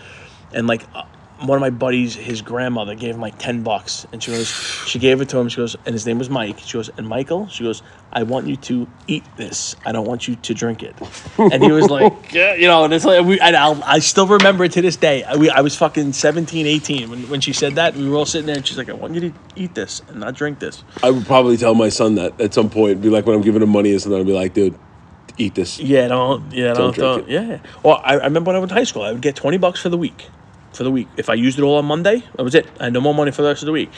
[0.51, 0.83] and like
[1.41, 4.49] one of my buddies, his grandmother gave him like ten bucks, and she goes,
[4.85, 5.49] she gave it to him.
[5.49, 6.59] She goes, and his name was Mike.
[6.59, 7.81] She goes, and Michael, she goes,
[8.11, 9.75] I want you to eat this.
[9.85, 10.95] I don't want you to drink it.
[11.37, 14.27] And he was like, yeah, you know, and it's like we, and I'll, I still
[14.27, 15.23] remember it to this day.
[15.23, 17.95] I, we, I was fucking 17, 18 when, when she said that.
[17.95, 20.19] We were all sitting there, and she's like, I want you to eat this and
[20.19, 20.83] not drink this.
[21.03, 23.01] I would probably tell my son that at some point.
[23.01, 24.19] Be like when I'm giving him money or something.
[24.19, 24.77] I'd be like, dude,
[25.37, 25.79] eat this.
[25.79, 26.51] Yeah, don't.
[26.51, 26.93] Yeah, don't.
[26.93, 27.59] drink don't yeah.
[27.83, 29.79] Well, I, I remember when I went to high school, I would get twenty bucks
[29.79, 30.27] for the week.
[30.79, 32.65] For the week, if I used it all on Monday, that was it.
[32.79, 33.89] I had no more money for the rest of the week.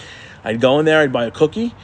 [0.43, 1.75] I'd go in there, I'd buy a cookie,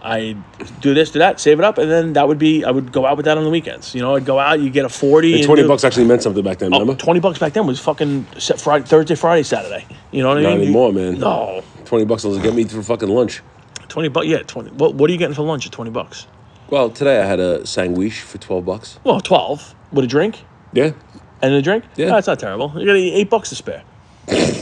[0.00, 0.36] I'd
[0.80, 2.64] do this, do that, save it up, and then that would be.
[2.64, 3.96] I would go out with that on the weekends.
[3.96, 5.34] You know, I'd go out, you get a forty.
[5.34, 6.72] And Twenty do- bucks actually meant something back then.
[6.72, 7.02] Oh, Remember?
[7.02, 9.84] 20 bucks back then was fucking set Friday, Thursday, Friday, Saturday.
[10.12, 10.58] You know what I Not mean?
[10.58, 11.18] You- anymore, man.
[11.18, 13.42] No, Twenty bucks will get me through fucking lunch.
[13.88, 14.28] twenty bucks.
[14.28, 14.70] Yeah, twenty.
[14.70, 16.28] What, what are you getting for lunch at twenty bucks?
[16.70, 19.00] Well, today I had a sandwich for twelve bucks.
[19.02, 20.44] Well, twelve with a drink.
[20.72, 20.92] Yeah,
[21.42, 21.82] And a drink?
[21.96, 22.06] Yeah.
[22.06, 22.72] No, that's not terrible.
[22.76, 23.82] You got eight bucks to spare.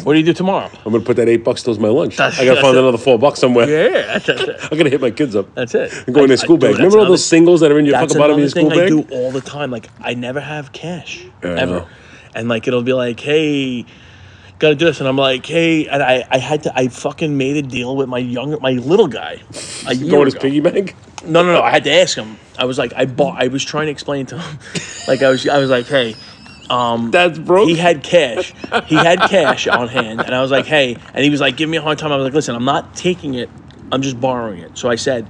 [0.05, 0.71] What do you do tomorrow?
[0.85, 2.17] I'm gonna put that eight bucks towards my lunch.
[2.17, 2.81] That's- I gotta that's find it.
[2.81, 3.69] another four bucks somewhere.
[3.69, 4.57] Yeah, that's, that's it.
[4.71, 5.53] I'm gonna hit my kids up.
[5.55, 5.93] That's it.
[6.07, 6.71] And go in I- their school dude, bag.
[6.73, 8.49] that's Remember all another- those singles that are in your That's fucking bottom of your
[8.49, 8.87] school thing bag?
[8.87, 9.71] I do all the time.
[9.71, 11.87] Like I never have cash Yeah, I ever,
[12.35, 13.85] and like it'll be like, hey,
[14.59, 17.57] gotta do this, and I'm like, hey, and I, I had to, I fucking made
[17.57, 19.41] a deal with my younger, my little guy,
[19.87, 20.43] a year Going his ago.
[20.43, 20.95] piggy bank.
[21.27, 21.61] No, no, no.
[21.63, 22.37] I had to ask him.
[22.59, 23.43] I was like, I bought.
[23.43, 24.59] I was trying to explain to him,
[25.09, 26.15] like I was, I was like, hey,
[26.71, 27.69] Um, That's broke.
[27.69, 28.53] he had cash.
[28.87, 31.69] He had cash on hand, and I was like, "Hey," and he was like, "Give
[31.69, 33.49] me a hard time." I was like, "Listen, I'm not taking it.
[33.93, 35.29] I'm just borrowing it." So I said,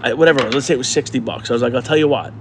[0.00, 0.40] I, "Whatever.
[0.50, 2.32] Let's say it was sixty bucks." I was like, "I'll tell you what.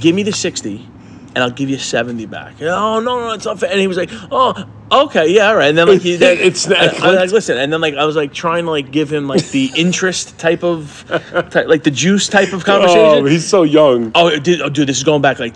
[0.00, 0.88] Give me the sixty,
[1.34, 3.70] and I'll give you seventy back." Oh no, no, it's not fair.
[3.70, 6.66] And he was like, "Oh, okay, yeah, all right." And then like he, then, It's
[6.66, 9.12] not- I was like, "Listen," and then like I was like trying to like give
[9.12, 11.04] him like the interest type of,
[11.50, 13.00] type, like the juice type of conversation.
[13.02, 14.10] oh, he's so young.
[14.14, 15.54] Oh, dude, oh, dude, this is going back like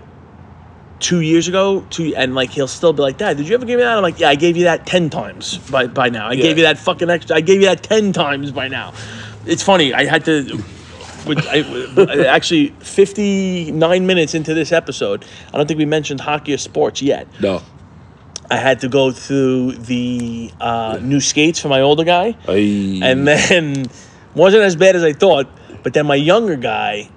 [1.00, 1.84] two years ago.
[1.90, 4.02] Two, and like he'll still be like, "Dad, did you ever give me that?" I'm
[4.02, 6.28] like, "Yeah, I gave you that ten times by by now.
[6.28, 6.42] I Yeah.
[6.42, 7.36] gave you that fucking extra.
[7.36, 8.92] I gave you that ten times by now."
[9.46, 9.92] It's funny.
[9.94, 10.62] I had to.
[11.28, 17.02] I, actually, 59 minutes into this episode, I don't think we mentioned hockey or sports
[17.02, 17.26] yet.
[17.40, 17.62] No.
[18.48, 23.00] I had to go through the uh, new skates for my older guy Ay.
[23.02, 23.86] and then
[24.36, 25.48] wasn't as bad as I thought.
[25.82, 27.08] But then my younger guy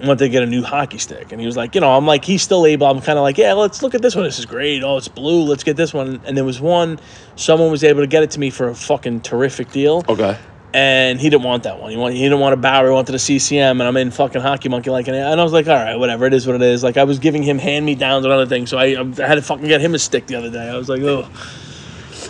[0.00, 2.24] wanted to get a new hockey stick, and he was like, you know, I'm like,
[2.24, 2.86] he's still able.
[2.86, 4.24] I'm kind of like, yeah, let's look at this one.
[4.24, 4.82] This is great.
[4.82, 5.42] Oh, it's blue.
[5.42, 6.20] Let's get this one.
[6.24, 6.98] And there was one,
[7.36, 10.36] someone was able to get it to me for a fucking terrific deal, okay.
[10.72, 11.90] and he didn't want that one.
[11.90, 12.86] He wanted, he didn't want a Bauer.
[12.86, 15.68] He wanted a CCM, and I'm in fucking hockey monkey like, and I was like,
[15.68, 16.26] all right, whatever.
[16.26, 16.82] It is what it is.
[16.82, 19.36] Like I was giving him hand me downs and other things, so I, I had
[19.36, 20.68] to fucking get him a stick the other day.
[20.68, 21.28] I was like, oh.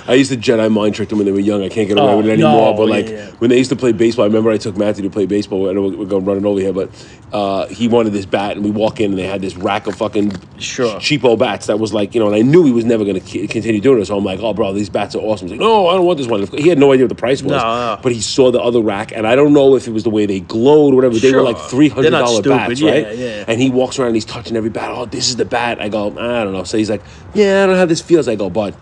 [0.07, 1.63] I used to Jedi mind trick them when they were young.
[1.63, 2.73] I can't get away Oh, with it anymore.
[2.73, 3.31] no, but like yeah, yeah.
[3.39, 5.71] when they used to play baseball, I remember I took Matthew to play baseball.
[5.71, 6.91] I know we're going running over here, but
[7.33, 9.95] uh, he wanted this bat, and we walk in, and they had this rack of
[9.95, 10.97] fucking Sure.
[11.01, 13.47] cheapo bats that was like you know, and I knew he was never going to
[13.49, 14.07] continue doing it.
[14.07, 15.49] So I'm like, oh, bro, these bats are awesome.
[15.49, 16.47] He's like, no, I don't want this one.
[16.49, 17.99] He had no idea what the price was, No, no.
[18.03, 20.27] but he saw the other rack, and I don't know if it was the way
[20.27, 21.19] they glowed or whatever.
[21.19, 21.31] Sure.
[21.31, 23.17] They were like three hundred not bats, Yeah, right?
[23.17, 23.45] yeah.
[23.49, 24.91] And he walks around, and he's touching every bat.
[24.93, 25.81] Oh, this is the bat.
[25.81, 26.65] I go, I don't know.
[26.65, 27.03] So he's like,
[27.35, 28.29] yeah, I don't know how this feels.
[28.29, 28.75] I go, bud.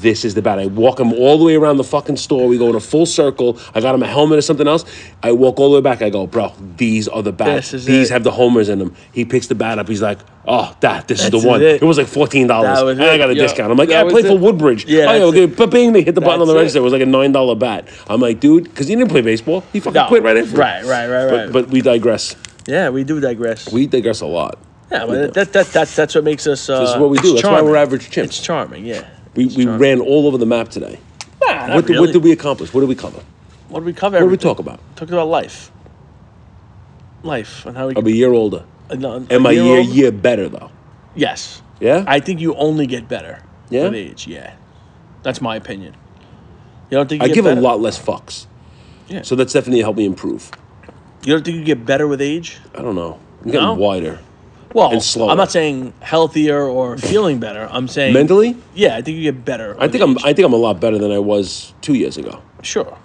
[0.00, 0.58] This is the bat.
[0.58, 2.48] I walk him all the way around the fucking store.
[2.48, 3.58] We go in a full circle.
[3.74, 4.84] I got him a helmet or something else.
[5.22, 6.02] I walk all the way back.
[6.02, 7.70] I go, bro, these are the bats.
[7.72, 8.12] These it.
[8.12, 8.94] have the homers in them.
[9.12, 9.88] He picks the bat up.
[9.88, 11.60] He's like, oh, that, this is the one.
[11.62, 11.82] it.
[11.82, 11.84] It.
[11.84, 12.48] was like $14.
[12.48, 13.42] Was and I got a Yeah.
[13.42, 13.70] discount.
[13.70, 14.38] I'm like, yeah, I played for.
[14.38, 14.86] Woodbridge.
[14.86, 15.46] Yeah, oh, yeah, okay.
[15.46, 16.78] But bing, they hit the button on the That's it.
[16.78, 16.78] register.
[16.78, 17.88] It was like a $9 bat.
[18.08, 19.62] I'm like, dude, because he didn't play baseball.
[19.72, 20.08] He fucking No.
[20.08, 20.56] quit right after.
[20.56, 21.52] Right, right, right, right.
[21.52, 22.34] But, but we digress.
[22.66, 23.70] yeah, we do digress.
[23.72, 24.58] We digress a lot.
[24.90, 26.68] Yeah, but that, that, that, that's what makes us.
[26.68, 27.32] Uh, This is what we do.
[27.34, 28.24] That's why we're average chimps.
[28.24, 29.08] It's charming, yeah.
[29.34, 30.98] We, we ran all over the map today.
[31.44, 32.06] Nah, not What did, really.
[32.06, 32.72] what did we accomplish?
[32.74, 33.22] What did we cover?
[33.68, 34.16] What did we cover?
[34.18, 34.78] What did we talk about?
[34.96, 35.70] Talked about life.
[37.22, 37.94] Life and how we.
[37.96, 38.64] I'm a year older.
[38.90, 40.70] uh, no, Am I year year year better though?
[41.14, 41.62] Yes.
[41.80, 42.04] Yeah.
[42.06, 43.84] I think you only get better Yeah?
[43.84, 44.26] with age.
[44.26, 44.54] Yeah,
[45.22, 45.94] that's my opinion.
[46.90, 47.58] You don't think you I get give better?
[47.60, 48.46] a lot less fucks.
[49.08, 49.22] Yeah.
[49.22, 50.50] So that's definitely helped me improve.
[51.24, 52.58] You don't think you get better with age?
[52.74, 53.18] I don't know.
[53.40, 53.74] I'm getting No?
[53.74, 54.18] wider.
[54.74, 55.30] Well, And slower.
[55.30, 57.68] I'm not saying healthier or feeling better.
[57.70, 59.76] I'm saying Mentally, Yeah, I think you get better.
[59.78, 60.24] I think I'm age.
[60.24, 62.40] I think I'm a lot better than I was two years ago.
[62.62, 62.96] sure,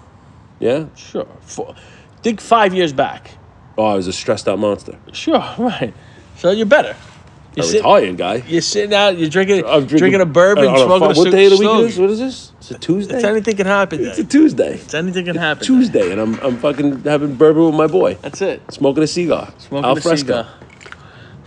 [0.60, 0.86] Yeah.
[0.96, 1.28] sure.
[1.42, 1.76] For,
[2.24, 3.32] think five years back.
[3.78, 4.98] Oh, I was a stressed out monster.
[5.14, 5.94] Sure, right.
[6.38, 6.96] So you're better.
[6.96, 8.36] A You're, sit, retired guy.
[8.48, 9.18] you're sitting out.
[9.18, 9.66] You're drinking.
[9.66, 10.68] I'm drinking, a bourbon.
[10.68, 11.98] on smoking a What day of the week is?
[12.00, 12.52] What is this?
[12.60, 13.16] It's a Tuesday.
[13.16, 14.06] It's anything can happen.
[14.06, 14.76] It's a Tuesday.
[14.76, 15.66] it's anything can happen.
[15.66, 18.62] Tuesday, and I'm I'm fucking having bourbon with my boy, That's it.
[18.72, 19.52] smoking a cigar.
[19.58, 20.28] Smoking Al a fresco.
[20.28, 20.48] cigar.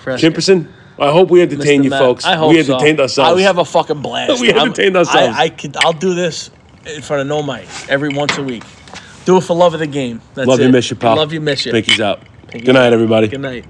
[0.01, 0.29] Fresco.
[0.31, 1.85] Chimperson, I hope we entertain Mr.
[1.85, 2.25] you Matt, folks.
[2.25, 2.75] I hope we so.
[2.75, 3.31] entertained ourselves.
[3.31, 4.41] I- we have a fucking blast.
[4.41, 5.37] We I'm- entertained ourselves.
[5.37, 5.77] I, I could.
[5.85, 6.51] I'll do this
[6.87, 8.65] in front of no mic every once a week.
[9.25, 10.21] Do it for love of the game.
[10.35, 10.65] That's Love it.
[10.67, 11.15] you, miss you, pal.
[11.17, 11.73] Love you, miss you.
[11.73, 12.23] Pinky's out.
[12.51, 13.29] Good night, everybody.
[13.29, 13.65] Good night.